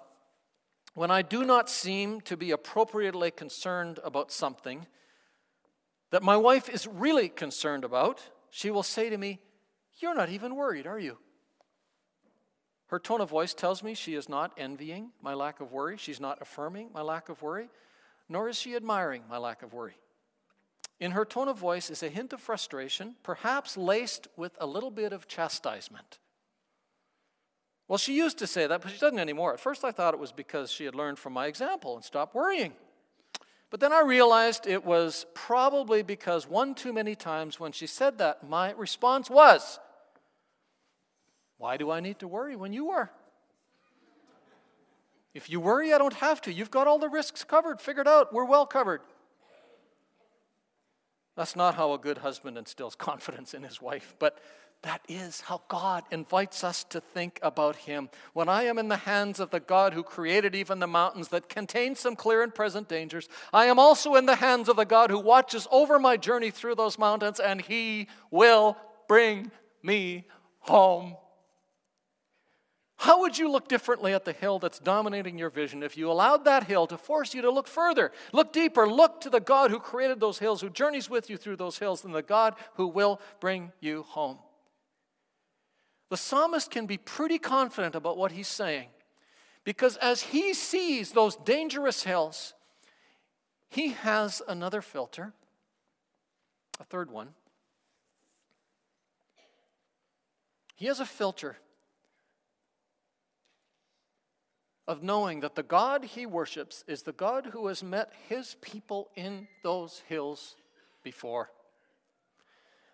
when 0.94 1.12
I 1.12 1.24
do 1.24 1.44
not 1.44 1.70
seem 1.70 2.22
to 2.22 2.38
be 2.38 2.52
appropriately 2.52 3.32
concerned 3.32 4.00
about 4.02 4.32
something 4.32 4.88
that 6.12 6.24
my 6.24 6.38
wife 6.38 6.70
is 6.70 6.88
really 6.88 7.28
concerned 7.28 7.84
about, 7.84 8.30
she 8.50 8.72
will 8.72 8.84
say 8.84 9.10
to 9.10 9.18
me, 9.18 9.40
You're 10.00 10.16
not 10.16 10.30
even 10.30 10.56
worried, 10.56 10.88
are 10.88 11.00
you? 11.00 11.18
Her 12.88 13.00
tone 13.00 13.22
of 13.22 13.30
voice 13.30 13.54
tells 13.54 13.84
me 13.84 13.94
she 13.94 14.16
is 14.16 14.30
not 14.30 14.54
envying 14.58 15.12
my 15.22 15.34
lack 15.34 15.60
of 15.60 15.72
worry. 15.72 15.98
She's 15.98 16.22
not 16.22 16.42
affirming 16.42 16.90
my 16.94 17.02
lack 17.02 17.28
of 17.28 17.42
worry, 17.42 17.70
nor 18.30 18.48
is 18.48 18.58
she 18.58 18.76
admiring 18.76 19.24
my 19.30 19.38
lack 19.38 19.62
of 19.62 19.74
worry. 19.74 19.96
In 21.00 21.12
her 21.12 21.26
tone 21.26 21.48
of 21.48 21.58
voice 21.58 21.90
is 21.90 22.02
a 22.02 22.10
hint 22.10 22.34
of 22.34 22.42
frustration, 22.42 23.16
perhaps 23.24 23.78
laced 23.78 24.28
with 24.36 24.54
a 24.60 24.66
little 24.66 24.90
bit 24.90 25.14
of 25.14 25.28
chastisement. 25.28 26.18
Well, 27.88 27.98
she 27.98 28.16
used 28.16 28.40
to 28.40 28.48
say 28.48 28.68
that, 28.68 28.82
but 28.82 28.92
she 28.92 28.98
doesn't 28.98 29.20
anymore. 29.20 29.54
At 29.54 29.60
first, 29.60 29.84
I 29.84 29.92
thought 29.92 30.14
it 30.14 30.20
was 30.20 30.32
because 30.32 30.72
she 30.72 30.86
had 30.86 30.96
learned 30.96 31.20
from 31.20 31.34
my 31.34 31.48
example 31.48 31.96
and 31.96 32.04
stopped 32.04 32.36
worrying. 32.36 32.74
But 33.70 33.80
then 33.82 33.92
I 33.92 34.02
realized 34.02 34.66
it 34.66 34.86
was 34.86 35.26
probably 35.34 36.02
because 36.02 36.48
one 36.48 36.74
too 36.74 36.94
many 36.94 37.16
times 37.16 37.60
when 37.60 37.72
she 37.72 37.86
said 37.88 38.18
that, 38.20 38.48
my 38.48 38.72
response 38.72 39.30
was, 39.30 39.80
Why 41.58 41.76
do 41.76 41.92
I 41.92 42.00
need 42.00 42.20
to 42.20 42.28
worry 42.28 42.56
when 42.56 42.72
you 42.72 42.90
are? 42.92 43.12
If 45.34 45.50
you 45.50 45.60
worry, 45.60 45.94
I 45.94 45.98
don't 45.98 46.14
have 46.14 46.42
to. 46.42 46.54
You've 46.54 46.72
got 46.72 46.88
all 46.88 46.98
the 46.98 47.10
risks 47.10 47.44
covered, 47.44 47.80
figured 47.80 48.08
out. 48.08 48.34
We're 48.34 48.46
well 48.46 48.66
covered. 48.66 49.02
That's 51.36 51.56
not 51.56 51.76
how 51.76 51.94
a 51.94 52.00
good 52.00 52.18
husband 52.20 52.58
instills 52.58 52.96
confidence 53.10 53.54
in 53.54 53.64
his 53.64 53.82
wife, 53.82 54.16
but 54.18 54.40
that 54.84 55.02
is 55.08 55.42
how 55.42 55.62
God 55.68 56.04
invites 56.12 56.64
us 56.64 56.84
to 56.86 57.02
think 57.02 57.40
about 57.42 57.76
Him. 57.76 58.10
When 58.34 58.48
I 58.48 58.64
am 58.64 58.78
in 58.78 58.88
the 58.88 58.98
hands 58.98 59.40
of 59.40 59.50
the 59.50 59.60
God 59.60 59.94
who 59.94 60.04
created 60.04 60.56
even 60.56 60.80
the 60.80 60.88
mountains 60.88 61.30
that 61.30 61.50
contain 61.50 61.96
some 61.96 62.16
clear 62.16 62.44
and 62.44 62.54
present 62.54 62.88
dangers, 62.88 63.28
I 63.52 63.66
am 63.66 63.80
also 63.80 64.16
in 64.16 64.28
the 64.28 64.36
hands 64.36 64.70
of 64.70 64.76
the 64.76 64.86
God 64.86 65.10
who 65.10 65.20
watches 65.20 65.68
over 65.72 65.98
my 66.00 66.16
journey 66.16 66.52
through 66.52 66.76
those 66.76 67.00
mountains, 67.00 67.40
and 67.40 67.62
He 67.62 68.08
will 68.30 68.78
bring 69.08 69.52
me 69.82 70.26
home. 70.60 71.16
How 72.98 73.22
would 73.22 73.38
you 73.38 73.50
look 73.50 73.68
differently 73.68 74.14
at 74.14 74.26
the 74.26 74.34
hill 74.34 74.58
that's 74.58 74.80
dominating 74.80 75.38
your 75.38 75.52
vision 75.52 75.84
if 75.84 75.98
you 75.98 76.10
allowed 76.12 76.46
that 76.46 76.64
hill 76.64 76.88
to 76.88 76.98
force 76.98 77.34
you 77.34 77.44
to 77.44 77.52
look 77.52 77.68
further, 77.68 78.12
look 78.34 78.52
deeper, 78.52 78.88
look 78.90 79.22
to 79.22 79.30
the 79.30 79.40
God 79.40 79.70
who 79.70 79.80
created 79.80 80.20
those 80.20 80.40
hills, 80.40 80.62
who 80.62 80.70
journeys 80.70 81.10
with 81.10 81.30
you 81.30 81.38
through 81.38 81.58
those 81.58 81.78
hills, 81.78 82.04
and 82.04 82.14
the 82.14 82.24
God 82.24 82.56
who 82.76 82.88
will 82.88 83.22
bring 83.40 83.72
you 83.80 84.04
home? 84.04 84.40
The 86.10 86.18
psalmist 86.18 86.72
can 86.72 86.86
be 86.86 86.98
pretty 86.98 87.38
confident 87.38 87.96
about 87.96 88.18
what 88.18 88.32
he's 88.32 88.48
saying 88.48 88.90
because 89.64 89.98
as 89.98 90.22
he 90.22 90.54
sees 90.54 91.12
those 91.12 91.36
dangerous 91.36 92.04
hills, 92.04 92.54
he 93.70 93.90
has 93.90 94.42
another 94.48 94.82
filter, 94.82 95.34
a 96.80 96.86
third 96.86 97.12
one. 97.12 97.30
He 100.78 100.86
has 100.86 101.02
a 101.02 101.06
filter 101.06 101.58
of 104.88 105.04
knowing 105.04 105.42
that 105.42 105.56
the 105.56 105.64
God 105.64 106.06
he 106.06 106.26
worships 106.26 106.86
is 106.88 107.02
the 107.02 107.12
God 107.12 107.48
who 107.48 107.68
has 107.68 107.84
met 107.84 108.14
his 108.30 108.56
people 108.62 109.10
in 109.16 109.50
those 109.64 110.02
hills 110.08 110.56
before. 111.04 111.50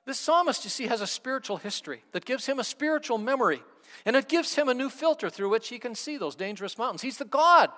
This 0.05 0.19
psalmist, 0.19 0.63
you 0.63 0.69
see, 0.69 0.87
has 0.87 1.01
a 1.01 1.07
spiritual 1.07 1.57
history 1.57 2.03
that 2.11 2.25
gives 2.25 2.45
him 2.45 2.59
a 2.59 2.63
spiritual 2.63 3.17
memory, 3.17 3.61
and 4.05 4.15
it 4.15 4.27
gives 4.27 4.55
him 4.55 4.67
a 4.67 4.73
new 4.73 4.89
filter 4.89 5.29
through 5.29 5.49
which 5.49 5.69
he 5.69 5.79
can 5.79 5.95
see 5.95 6.17
those 6.17 6.35
dangerous 6.35 6.77
mountains. 6.77 7.01
He's 7.01 7.17
the 7.17 7.25
God, 7.25 7.69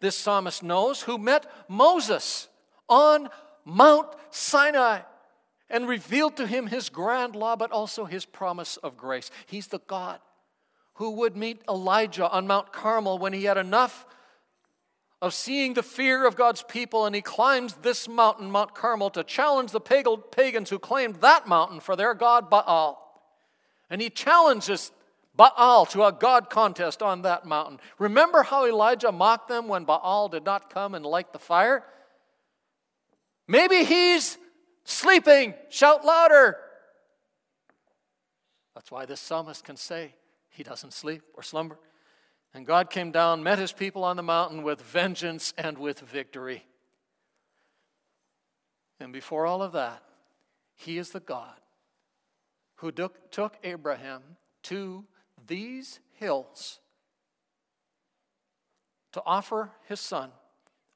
this 0.00 0.16
psalmist 0.16 0.62
knows, 0.62 1.02
who 1.02 1.18
met 1.18 1.50
Moses 1.68 2.48
on 2.88 3.28
Mount 3.64 4.08
Sinai 4.30 5.00
and 5.68 5.88
revealed 5.88 6.36
to 6.36 6.46
him 6.46 6.66
his 6.66 6.88
grand 6.88 7.34
law, 7.34 7.56
but 7.56 7.72
also 7.72 8.04
his 8.04 8.24
promise 8.24 8.76
of 8.76 8.96
grace. 8.96 9.30
He's 9.46 9.66
the 9.66 9.80
God 9.86 10.20
who 10.94 11.10
would 11.10 11.36
meet 11.36 11.62
Elijah 11.68 12.28
on 12.30 12.46
Mount 12.46 12.72
Carmel 12.72 13.18
when 13.18 13.32
he 13.32 13.44
had 13.44 13.56
enough 13.56 14.06
of 15.24 15.32
seeing 15.32 15.72
the 15.72 15.82
fear 15.82 16.26
of 16.26 16.36
God's 16.36 16.62
people, 16.62 17.06
and 17.06 17.14
he 17.14 17.22
climbs 17.22 17.76
this 17.80 18.06
mountain, 18.06 18.50
Mount 18.50 18.74
Carmel, 18.74 19.08
to 19.08 19.24
challenge 19.24 19.72
the 19.72 19.80
pagans 19.80 20.68
who 20.68 20.78
claimed 20.78 21.16
that 21.22 21.48
mountain 21.48 21.80
for 21.80 21.96
their 21.96 22.12
god 22.12 22.50
Baal. 22.50 23.00
And 23.88 24.02
he 24.02 24.10
challenges 24.10 24.92
Baal 25.34 25.86
to 25.86 26.04
a 26.04 26.12
God 26.12 26.50
contest 26.50 27.00
on 27.00 27.22
that 27.22 27.46
mountain. 27.46 27.80
Remember 27.98 28.42
how 28.42 28.66
Elijah 28.66 29.10
mocked 29.10 29.48
them 29.48 29.66
when 29.66 29.86
Baal 29.86 30.28
did 30.28 30.44
not 30.44 30.68
come 30.68 30.94
and 30.94 31.06
light 31.06 31.32
the 31.32 31.38
fire? 31.38 31.84
Maybe 33.48 33.82
he's 33.82 34.36
sleeping. 34.84 35.54
Shout 35.70 36.04
louder. 36.04 36.58
That's 38.74 38.90
why 38.90 39.06
this 39.06 39.20
psalmist 39.20 39.64
can 39.64 39.76
say 39.78 40.16
he 40.50 40.62
doesn't 40.62 40.92
sleep 40.92 41.22
or 41.32 41.42
slumber. 41.42 41.78
And 42.54 42.64
God 42.64 42.88
came 42.88 43.10
down, 43.10 43.42
met 43.42 43.58
his 43.58 43.72
people 43.72 44.04
on 44.04 44.16
the 44.16 44.22
mountain 44.22 44.62
with 44.62 44.80
vengeance 44.80 45.52
and 45.58 45.76
with 45.76 45.98
victory. 45.98 46.64
And 49.00 49.12
before 49.12 49.44
all 49.44 49.60
of 49.60 49.72
that, 49.72 50.02
he 50.76 50.96
is 50.96 51.10
the 51.10 51.20
God 51.20 51.60
who 52.76 52.92
took 52.92 53.56
Abraham 53.64 54.22
to 54.64 55.04
these 55.46 55.98
hills 56.12 56.78
to 59.12 59.22
offer 59.26 59.72
his 59.88 60.00
son, 60.00 60.30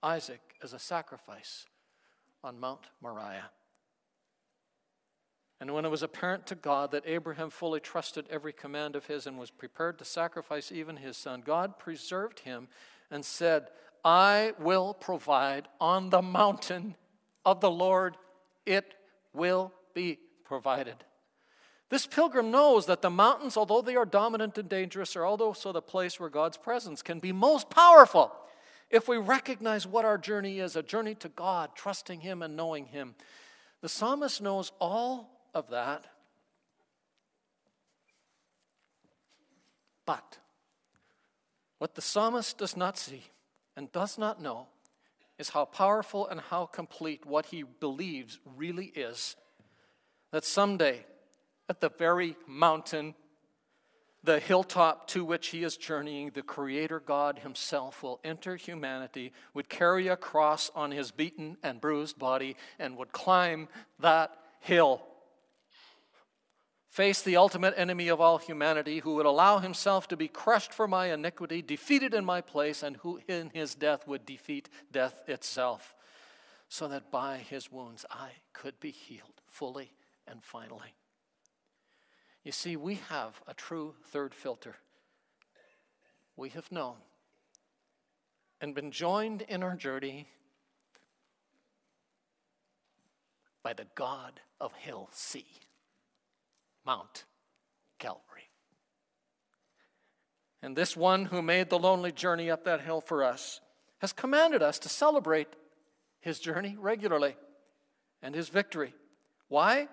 Isaac, 0.02 0.40
as 0.62 0.72
a 0.72 0.78
sacrifice 0.78 1.66
on 2.44 2.60
Mount 2.60 2.86
Moriah. 3.02 3.50
And 5.60 5.74
when 5.74 5.84
it 5.84 5.90
was 5.90 6.02
apparent 6.02 6.46
to 6.46 6.54
God 6.54 6.92
that 6.92 7.02
Abraham 7.06 7.50
fully 7.50 7.80
trusted 7.80 8.26
every 8.30 8.52
command 8.52 8.94
of 8.94 9.06
his 9.06 9.26
and 9.26 9.38
was 9.38 9.50
prepared 9.50 9.98
to 9.98 10.04
sacrifice 10.04 10.70
even 10.70 10.96
his 10.96 11.16
son, 11.16 11.42
God 11.44 11.78
preserved 11.78 12.40
him 12.40 12.68
and 13.10 13.24
said, 13.24 13.68
I 14.04 14.54
will 14.60 14.94
provide 14.94 15.66
on 15.80 16.10
the 16.10 16.22
mountain 16.22 16.94
of 17.44 17.60
the 17.60 17.70
Lord, 17.70 18.16
it 18.66 18.94
will 19.32 19.72
be 19.94 20.18
provided. 20.44 20.96
This 21.90 22.06
pilgrim 22.06 22.50
knows 22.50 22.86
that 22.86 23.02
the 23.02 23.10
mountains, 23.10 23.56
although 23.56 23.80
they 23.80 23.96
are 23.96 24.04
dominant 24.04 24.58
and 24.58 24.68
dangerous, 24.68 25.16
are 25.16 25.24
also 25.24 25.72
the 25.72 25.82
place 25.82 26.20
where 26.20 26.28
God's 26.28 26.58
presence 26.58 27.02
can 27.02 27.18
be 27.18 27.32
most 27.32 27.70
powerful 27.70 28.32
if 28.90 29.08
we 29.08 29.16
recognize 29.16 29.86
what 29.86 30.04
our 30.04 30.18
journey 30.18 30.60
is 30.60 30.76
a 30.76 30.82
journey 30.82 31.14
to 31.16 31.28
God, 31.28 31.70
trusting 31.74 32.20
Him 32.20 32.42
and 32.42 32.56
knowing 32.56 32.86
Him. 32.86 33.14
The 33.80 33.88
psalmist 33.88 34.42
knows 34.42 34.72
all 34.78 35.37
of 35.58 35.70
that. 35.70 36.04
But 40.06 40.38
what 41.78 41.94
the 41.94 42.00
psalmist 42.00 42.56
does 42.56 42.76
not 42.76 42.96
see 42.96 43.24
and 43.76 43.92
does 43.92 44.16
not 44.16 44.40
know 44.40 44.68
is 45.38 45.50
how 45.50 45.66
powerful 45.66 46.26
and 46.26 46.40
how 46.40 46.66
complete 46.66 47.26
what 47.26 47.46
he 47.46 47.62
believes 47.62 48.38
really 48.56 48.86
is 48.86 49.36
that 50.30 50.44
someday, 50.44 51.04
at 51.68 51.80
the 51.80 51.90
very 51.90 52.36
mountain, 52.46 53.14
the 54.24 54.40
hilltop 54.40 55.06
to 55.08 55.24
which 55.24 55.48
he 55.48 55.62
is 55.62 55.76
journeying, 55.76 56.30
the 56.34 56.42
Creator 56.42 57.00
God 57.00 57.38
Himself 57.38 58.02
will 58.02 58.20
enter 58.24 58.56
humanity, 58.56 59.32
would 59.54 59.68
carry 59.68 60.08
a 60.08 60.16
cross 60.16 60.70
on 60.74 60.90
his 60.90 61.10
beaten 61.10 61.56
and 61.62 61.80
bruised 61.80 62.18
body, 62.18 62.56
and 62.78 62.96
would 62.96 63.12
climb 63.12 63.68
that 64.00 64.36
hill. 64.60 65.02
Face 66.98 67.22
the 67.22 67.36
ultimate 67.36 67.74
enemy 67.76 68.08
of 68.08 68.20
all 68.20 68.38
humanity, 68.38 68.98
who 68.98 69.14
would 69.14 69.24
allow 69.24 69.60
himself 69.60 70.08
to 70.08 70.16
be 70.16 70.26
crushed 70.26 70.74
for 70.74 70.88
my 70.88 71.12
iniquity, 71.12 71.62
defeated 71.62 72.12
in 72.12 72.24
my 72.24 72.40
place, 72.40 72.82
and 72.82 72.96
who 72.96 73.20
in 73.28 73.50
his 73.54 73.76
death 73.76 74.08
would 74.08 74.26
defeat 74.26 74.68
death 74.90 75.22
itself, 75.28 75.94
so 76.68 76.88
that 76.88 77.12
by 77.12 77.36
his 77.36 77.70
wounds 77.70 78.04
I 78.10 78.30
could 78.52 78.80
be 78.80 78.90
healed 78.90 79.40
fully 79.46 79.92
and 80.26 80.42
finally. 80.42 80.96
You 82.42 82.50
see, 82.50 82.74
we 82.74 82.96
have 83.10 83.42
a 83.46 83.54
true 83.54 83.94
third 84.06 84.34
filter. 84.34 84.74
We 86.34 86.48
have 86.48 86.72
known 86.72 86.96
and 88.60 88.74
been 88.74 88.90
joined 88.90 89.42
in 89.42 89.62
our 89.62 89.76
journey 89.76 90.26
by 93.62 93.72
the 93.72 93.86
God 93.94 94.40
of 94.60 94.72
Hill 94.74 95.08
C, 95.12 95.46
Mount 96.88 97.24
Calvary. 98.00 98.50
And 100.60 100.74
this 100.74 100.96
one 100.96 101.26
who 101.26 101.40
made 101.42 101.70
the 101.70 101.78
lonely 101.78 102.10
journey 102.10 102.50
up 102.50 102.64
that 102.64 102.80
hill 102.80 103.00
for 103.00 103.22
us 103.22 103.60
has 103.98 104.12
commanded 104.12 104.62
us 104.62 104.80
to 104.80 104.88
celebrate 104.88 105.48
his 106.20 106.40
journey 106.40 106.76
regularly 106.76 107.36
and 108.20 108.34
his 108.34 108.48
victory. 108.48 108.94
Why? 109.46 109.86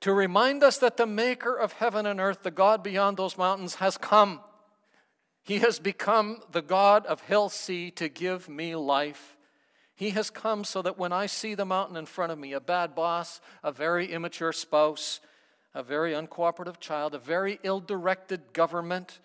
to 0.00 0.12
remind 0.12 0.62
us 0.62 0.78
that 0.78 0.96
the 0.96 1.06
maker 1.06 1.54
of 1.54 1.72
heaven 1.72 2.06
and 2.06 2.20
earth, 2.20 2.42
the 2.42 2.50
God 2.50 2.82
beyond 2.82 3.16
those 3.16 3.36
mountains, 3.36 3.76
has 3.76 3.96
come. 3.96 4.40
He 5.42 5.58
has 5.58 5.78
become 5.78 6.40
the 6.52 6.62
God 6.62 7.06
of 7.06 7.22
Hill 7.22 7.48
C 7.48 7.90
to 7.92 8.08
give 8.08 8.48
me 8.48 8.76
life. 8.76 9.36
He 9.94 10.10
has 10.10 10.30
come 10.30 10.62
so 10.62 10.82
that 10.82 10.98
when 10.98 11.12
I 11.12 11.26
see 11.26 11.54
the 11.54 11.64
mountain 11.64 11.96
in 11.96 12.06
front 12.06 12.30
of 12.30 12.38
me, 12.38 12.52
a 12.52 12.60
bad 12.60 12.94
boss, 12.94 13.40
a 13.64 13.72
very 13.72 14.12
immature 14.12 14.52
spouse, 14.52 15.20
a 15.74 15.82
very 15.82 16.12
uncooperative 16.12 16.80
child, 16.80 17.14
a 17.14 17.18
very 17.18 17.58
ill 17.62 17.80
directed 17.80 18.52
government, 18.52 19.20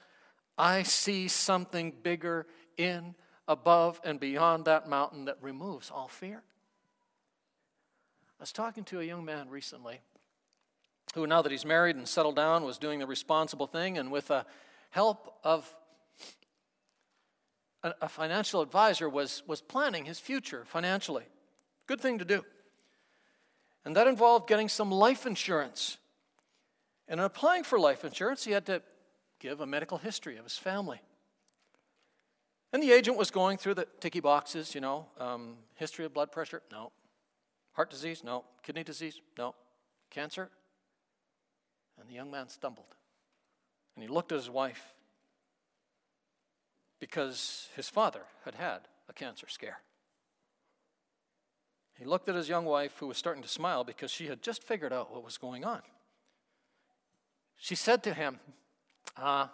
I 0.57 0.83
see 0.83 1.27
something 1.27 1.93
bigger 2.03 2.45
in, 2.77 3.15
above, 3.47 3.99
and 4.03 4.19
beyond 4.19 4.65
that 4.65 4.87
mountain 4.87 5.25
that 5.25 5.37
removes 5.41 5.89
all 5.89 6.07
fear. 6.07 6.43
I 8.39 8.43
was 8.43 8.51
talking 8.51 8.83
to 8.85 8.99
a 8.99 9.03
young 9.03 9.25
man 9.25 9.49
recently 9.49 10.01
who, 11.15 11.25
now 11.27 11.41
that 11.41 11.51
he's 11.51 11.65
married 11.65 11.95
and 11.95 12.07
settled 12.07 12.35
down, 12.35 12.63
was 12.63 12.77
doing 12.77 12.99
the 12.99 13.07
responsible 13.07 13.67
thing, 13.67 13.97
and 13.97 14.11
with 14.11 14.27
the 14.27 14.45
help 14.89 15.37
of 15.43 15.73
a, 17.83 18.07
financial 18.07 18.61
advisor, 18.61 19.09
was, 19.09 19.43
was 19.45 19.61
planning 19.61 20.05
his 20.05 20.19
future 20.19 20.63
financially. 20.65 21.25
Good 21.85 21.99
thing 21.99 22.19
to 22.19 22.25
do. 22.25 22.45
And 23.85 23.95
that 23.95 24.07
involved 24.07 24.47
getting 24.47 24.69
some 24.69 24.89
life 24.89 25.25
insurance. 25.25 25.97
And 27.07 27.19
in 27.19 27.25
applying 27.25 27.63
for 27.63 27.79
life 27.79 28.05
insurance, 28.05 28.43
he 28.43 28.51
had 28.51 28.65
to 28.67 28.81
give 29.39 29.61
a 29.61 29.65
medical 29.65 29.97
history 29.97 30.37
of 30.37 30.43
his 30.43 30.57
family. 30.57 31.01
And 32.71 32.81
the 32.81 32.91
agent 32.91 33.17
was 33.17 33.29
going 33.29 33.57
through 33.57 33.75
the 33.75 33.87
ticky 33.99 34.19
boxes, 34.19 34.73
you 34.73 34.81
know, 34.81 35.05
um, 35.19 35.57
history 35.75 36.05
of 36.05 36.13
blood 36.13 36.31
pressure? 36.31 36.63
No. 36.71 36.91
Heart 37.73 37.91
disease? 37.91 38.23
No. 38.23 38.45
Kidney 38.63 38.83
disease? 38.83 39.21
No. 39.37 39.53
Cancer? 40.09 40.49
And 41.99 42.09
the 42.09 42.13
young 42.13 42.31
man 42.31 42.49
stumbled. 42.49 42.95
And 43.95 44.03
he 44.03 44.09
looked 44.09 44.31
at 44.31 44.37
his 44.37 44.49
wife 44.49 44.93
because 46.99 47.67
his 47.75 47.89
father 47.89 48.21
had 48.45 48.55
had 48.55 48.87
a 49.09 49.13
cancer 49.13 49.47
scare. 49.49 49.81
He 51.99 52.05
looked 52.05 52.27
at 52.27 52.35
his 52.35 52.49
young 52.49 52.65
wife, 52.65 52.97
who 52.97 53.07
was 53.07 53.17
starting 53.17 53.43
to 53.43 53.49
smile 53.49 53.83
because 53.83 54.09
she 54.09 54.27
had 54.27 54.41
just 54.41 54.63
figured 54.63 54.91
out 54.91 55.13
what 55.13 55.23
was 55.23 55.37
going 55.37 55.63
on. 55.63 55.81
She 57.63 57.75
said 57.75 58.03
to 58.03 58.13
him, 58.13 58.41
uh, 59.15 59.47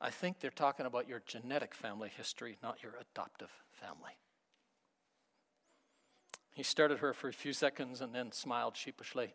I 0.00 0.10
think 0.10 0.40
they're 0.40 0.50
talking 0.50 0.86
about 0.86 1.08
your 1.08 1.22
genetic 1.24 1.72
family 1.72 2.10
history, 2.16 2.58
not 2.64 2.82
your 2.82 2.94
adoptive 3.00 3.52
family. 3.70 4.18
He 6.52 6.64
stared 6.64 6.90
at 6.90 6.98
her 6.98 7.12
for 7.12 7.28
a 7.28 7.32
few 7.32 7.52
seconds 7.52 8.00
and 8.00 8.12
then 8.12 8.32
smiled 8.32 8.76
sheepishly. 8.76 9.34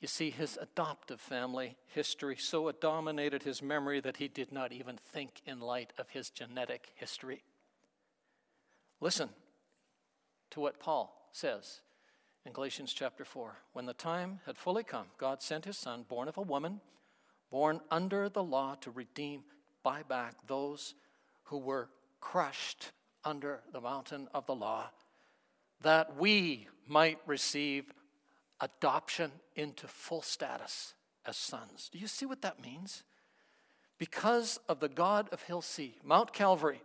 You 0.00 0.08
see, 0.08 0.30
his 0.30 0.58
adoptive 0.58 1.20
family 1.20 1.76
history 1.88 2.36
so 2.36 2.72
dominated 2.72 3.42
his 3.42 3.60
memory 3.60 4.00
that 4.00 4.16
he 4.16 4.28
did 4.28 4.50
not 4.50 4.72
even 4.72 4.96
think 4.96 5.42
in 5.44 5.60
light 5.60 5.92
of 5.98 6.08
his 6.08 6.30
genetic 6.30 6.88
history. 6.94 7.42
Listen 8.98 9.28
to 10.52 10.60
what 10.60 10.80
Paul 10.80 11.28
says 11.32 11.82
in 12.48 12.54
Galatians 12.54 12.94
chapter 12.94 13.26
4. 13.26 13.58
When 13.74 13.84
the 13.84 13.92
time 13.92 14.40
had 14.46 14.56
fully 14.56 14.82
come, 14.82 15.04
God 15.18 15.42
sent 15.42 15.66
his 15.66 15.76
son, 15.76 16.06
born 16.08 16.28
of 16.28 16.38
a 16.38 16.42
woman, 16.42 16.80
born 17.50 17.82
under 17.90 18.30
the 18.30 18.42
law, 18.42 18.74
to 18.80 18.90
redeem, 18.90 19.42
buy 19.82 20.02
back 20.02 20.34
those 20.46 20.94
who 21.44 21.58
were 21.58 21.90
crushed 22.20 22.92
under 23.22 23.60
the 23.70 23.82
mountain 23.82 24.28
of 24.32 24.46
the 24.46 24.54
law, 24.54 24.88
that 25.82 26.16
we 26.16 26.68
might 26.86 27.18
receive 27.26 27.92
adoption 28.60 29.30
into 29.54 29.86
full 29.86 30.22
status 30.22 30.94
as 31.26 31.36
sons. 31.36 31.90
Do 31.92 31.98
you 31.98 32.06
see 32.06 32.24
what 32.24 32.40
that 32.40 32.62
means? 32.62 33.04
Because 33.98 34.58
of 34.70 34.80
the 34.80 34.88
God 34.88 35.28
of 35.32 35.42
Hill 35.42 35.60
C, 35.60 35.96
Mount 36.02 36.32
Calvary, 36.32 36.80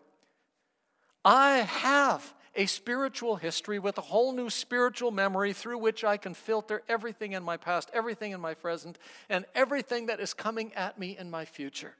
I 1.24 1.60
have 1.60 2.34
a 2.56 2.66
spiritual 2.66 3.38
history 3.38 3.80
with 3.80 3.98
a 3.98 4.02
whole 4.02 4.32
new 4.32 4.50
spiritual 4.50 5.12
memory 5.12 5.54
through 5.54 5.78
which 5.80 6.04
I 6.04 6.18
can 6.18 6.34
filter 6.34 6.84
everything 6.88 7.32
in 7.32 7.44
my 7.44 7.58
past, 7.58 7.90
everything 7.94 8.32
in 8.32 8.42
my 8.42 8.54
present, 8.54 9.00
and 9.30 9.46
everything 9.56 10.06
that 10.08 10.20
is 10.20 10.34
coming 10.34 10.74
at 10.74 11.00
me 11.00 11.18
in 11.18 11.32
my 11.32 11.46
future. 11.46 11.96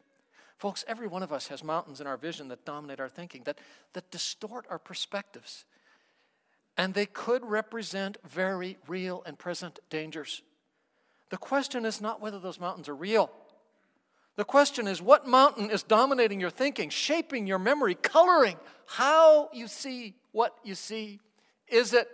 Folks, 0.58 0.86
every 0.88 1.08
one 1.08 1.24
of 1.24 1.34
us 1.34 1.48
has 1.48 1.64
mountains 1.64 2.00
in 2.00 2.08
our 2.08 2.18
vision 2.18 2.48
that 2.50 2.66
dominate 2.66 3.00
our 3.00 3.10
thinking, 3.10 3.42
that, 3.46 3.58
that 3.94 4.12
distort 4.12 4.66
our 4.70 4.80
perspectives 4.80 5.66
and 6.78 6.94
they 6.94 7.06
could 7.06 7.46
represent 7.46 8.18
very 8.28 8.78
real 8.88 9.24
and 9.26 9.38
present 9.38 9.80
dangers. 9.90 10.42
The 11.30 11.38
question 11.38 11.86
is 11.86 12.02
not 12.02 12.22
whether 12.22 12.40
those 12.40 12.60
mountains 12.60 12.90
are 12.90 12.96
real. 12.96 13.32
The 14.36 14.44
question 14.44 14.88
is 14.88 15.02
what 15.02 15.28
mountain 15.28 15.70
is 15.70 15.84
dominating 15.84 16.40
your 16.40 16.50
thinking, 16.50 16.90
shaping 16.90 17.46
your 17.46 17.60
memory, 17.60 17.96
coloring 17.96 18.58
how 18.88 19.50
you 19.54 19.68
see 19.68 20.16
what 20.34 20.58
you 20.66 20.76
see? 20.76 21.22
Is 21.70 21.94
it 21.94 22.10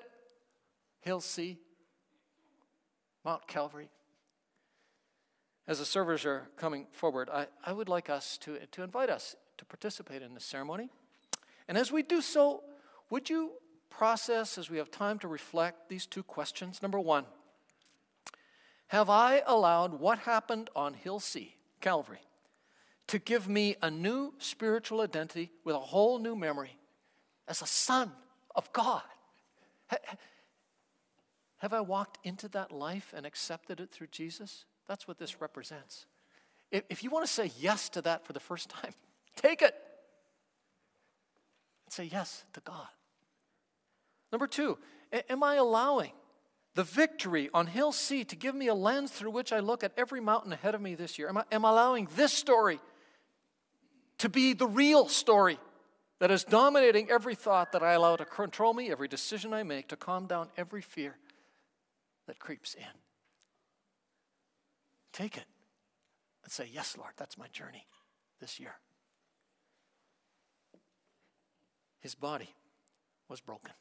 Hill 1.01 1.22
C, 1.22 1.57
Mount 3.26 3.47
Calvary? 3.47 3.89
As 5.67 5.80
the 5.80 5.86
servers 5.86 6.24
are 6.26 6.47
coming 6.55 6.86
forward, 6.91 7.30
I, 7.32 7.47
I 7.65 7.74
would 7.74 7.89
like 7.89 8.11
us 8.11 8.38
to, 8.39 8.59
to 8.67 8.84
invite 8.84 9.09
us 9.09 9.36
to 9.57 9.65
participate 9.65 10.22
in 10.22 10.36
this 10.36 10.45
ceremony. 10.45 10.89
And 11.67 11.80
as 11.80 11.91
we 11.91 12.03
do 12.03 12.22
so, 12.22 12.61
would 13.09 13.28
you 13.28 13.53
process 13.99 14.57
as 14.57 14.70
we 14.70 14.78
have 14.78 14.91
time 14.91 15.20
to 15.20 15.28
reflect 15.28 15.89
these 15.89 16.05
two 16.05 16.24
questions. 16.24 16.82
Number 16.82 16.99
one, 16.99 17.26
have 18.88 19.09
I 19.09 19.43
allowed 19.45 19.99
what 19.99 20.20
happened 20.20 20.70
on 20.76 20.93
Hill 20.93 21.20
C, 21.20 21.55
Calvary, 21.82 22.22
to 23.07 23.20
give 23.20 23.49
me 23.49 23.76
a 23.82 23.91
new 23.91 24.34
spiritual 24.38 25.01
identity 25.01 25.51
with 25.63 25.76
a 25.76 25.80
whole 25.80 26.20
new 26.20 26.36
memory 26.36 26.78
as 27.50 27.62
a 27.62 27.68
son 27.68 28.12
of 28.56 28.72
God? 28.72 29.02
Have 31.58 31.74
I 31.74 31.82
walked 31.82 32.20
into 32.24 32.47
that 32.50 32.72
life 32.72 33.14
and 33.16 33.26
accepted 33.26 33.82
it 33.82 33.91
through 33.91 34.08
Jesus? 34.08 34.66
That's 34.88 35.08
what 35.08 35.18
this 35.18 35.41
represents. 35.41 36.06
If 36.72 37.04
you 37.04 37.10
want 37.10 37.26
to 37.26 37.32
say 37.32 37.52
yes 37.60 37.89
to 37.89 38.02
that 38.04 38.26
for 38.26 38.34
the 38.34 38.39
first 38.39 38.70
time, 38.70 38.93
take 39.36 39.62
it 39.62 39.76
and 41.86 41.93
say 41.93 42.06
yes 42.06 42.45
to 42.54 42.62
God. 42.62 42.88
Number 44.32 44.47
two, 44.47 44.78
am 45.30 45.43
I 45.43 45.56
allowing 45.56 46.12
the 46.76 46.84
victory 46.84 47.50
on 47.54 47.66
Hill 47.68 47.91
C 47.91 48.24
to 48.24 48.36
give 48.36 48.54
me 48.54 48.68
a 48.68 48.76
lens 48.76 49.12
through 49.12 49.32
which 49.32 49.52
I 49.52 49.60
look 49.60 49.84
at 49.84 49.91
every 49.97 50.22
mountain 50.22 50.54
ahead 50.54 50.76
of 50.76 50.82
me 50.82 50.95
this 50.95 51.18
year? 51.18 51.28
Am 51.28 51.38
I, 51.38 51.43
am 51.52 51.66
I 51.66 51.72
allowing 51.72 52.08
this 52.16 52.32
story 52.32 52.80
to 54.20 54.30
be 54.30 54.54
the 54.54 54.68
real 54.68 55.08
story 55.08 55.60
that 56.20 56.32
is 56.32 56.43
dominating 56.43 57.09
every 57.09 57.36
thought 57.36 57.72
that 57.72 57.84
I 57.84 57.93
allow 57.93 58.15
to 58.15 58.26
control 58.26 58.74
me, 58.74 58.91
every 58.91 59.07
decision 59.07 59.53
I 59.53 59.63
make, 59.63 59.88
to 59.89 59.95
calm 59.95 60.28
down 60.28 60.49
every 60.57 60.82
fear 60.82 61.15
that 62.28 62.39
creeps 62.39 62.74
in? 62.76 62.84
Take 65.11 65.38
it 65.38 65.45
and 66.43 66.51
say, 66.51 66.70
Yes, 66.72 66.95
Lord, 66.97 67.13
that's 67.17 67.38
my 67.38 67.47
journey 67.47 67.88
this 68.39 68.59
year. 68.59 68.76
His 71.99 72.15
body 72.15 72.53
was 73.28 73.41
broken 73.41 73.74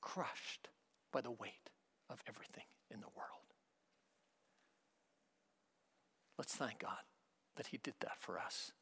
crushed 0.00 0.68
by 1.12 1.20
the 1.20 1.30
weight 1.30 1.70
of 2.08 2.22
everything 2.26 2.64
in 2.90 3.00
the 3.00 3.08
world. 3.16 3.28
Let's 6.38 6.54
thank 6.54 6.78
God 6.78 7.04
that 7.56 7.68
He 7.68 7.78
did 7.78 7.94
that 8.00 8.18
for 8.18 8.38
us. 8.38 8.72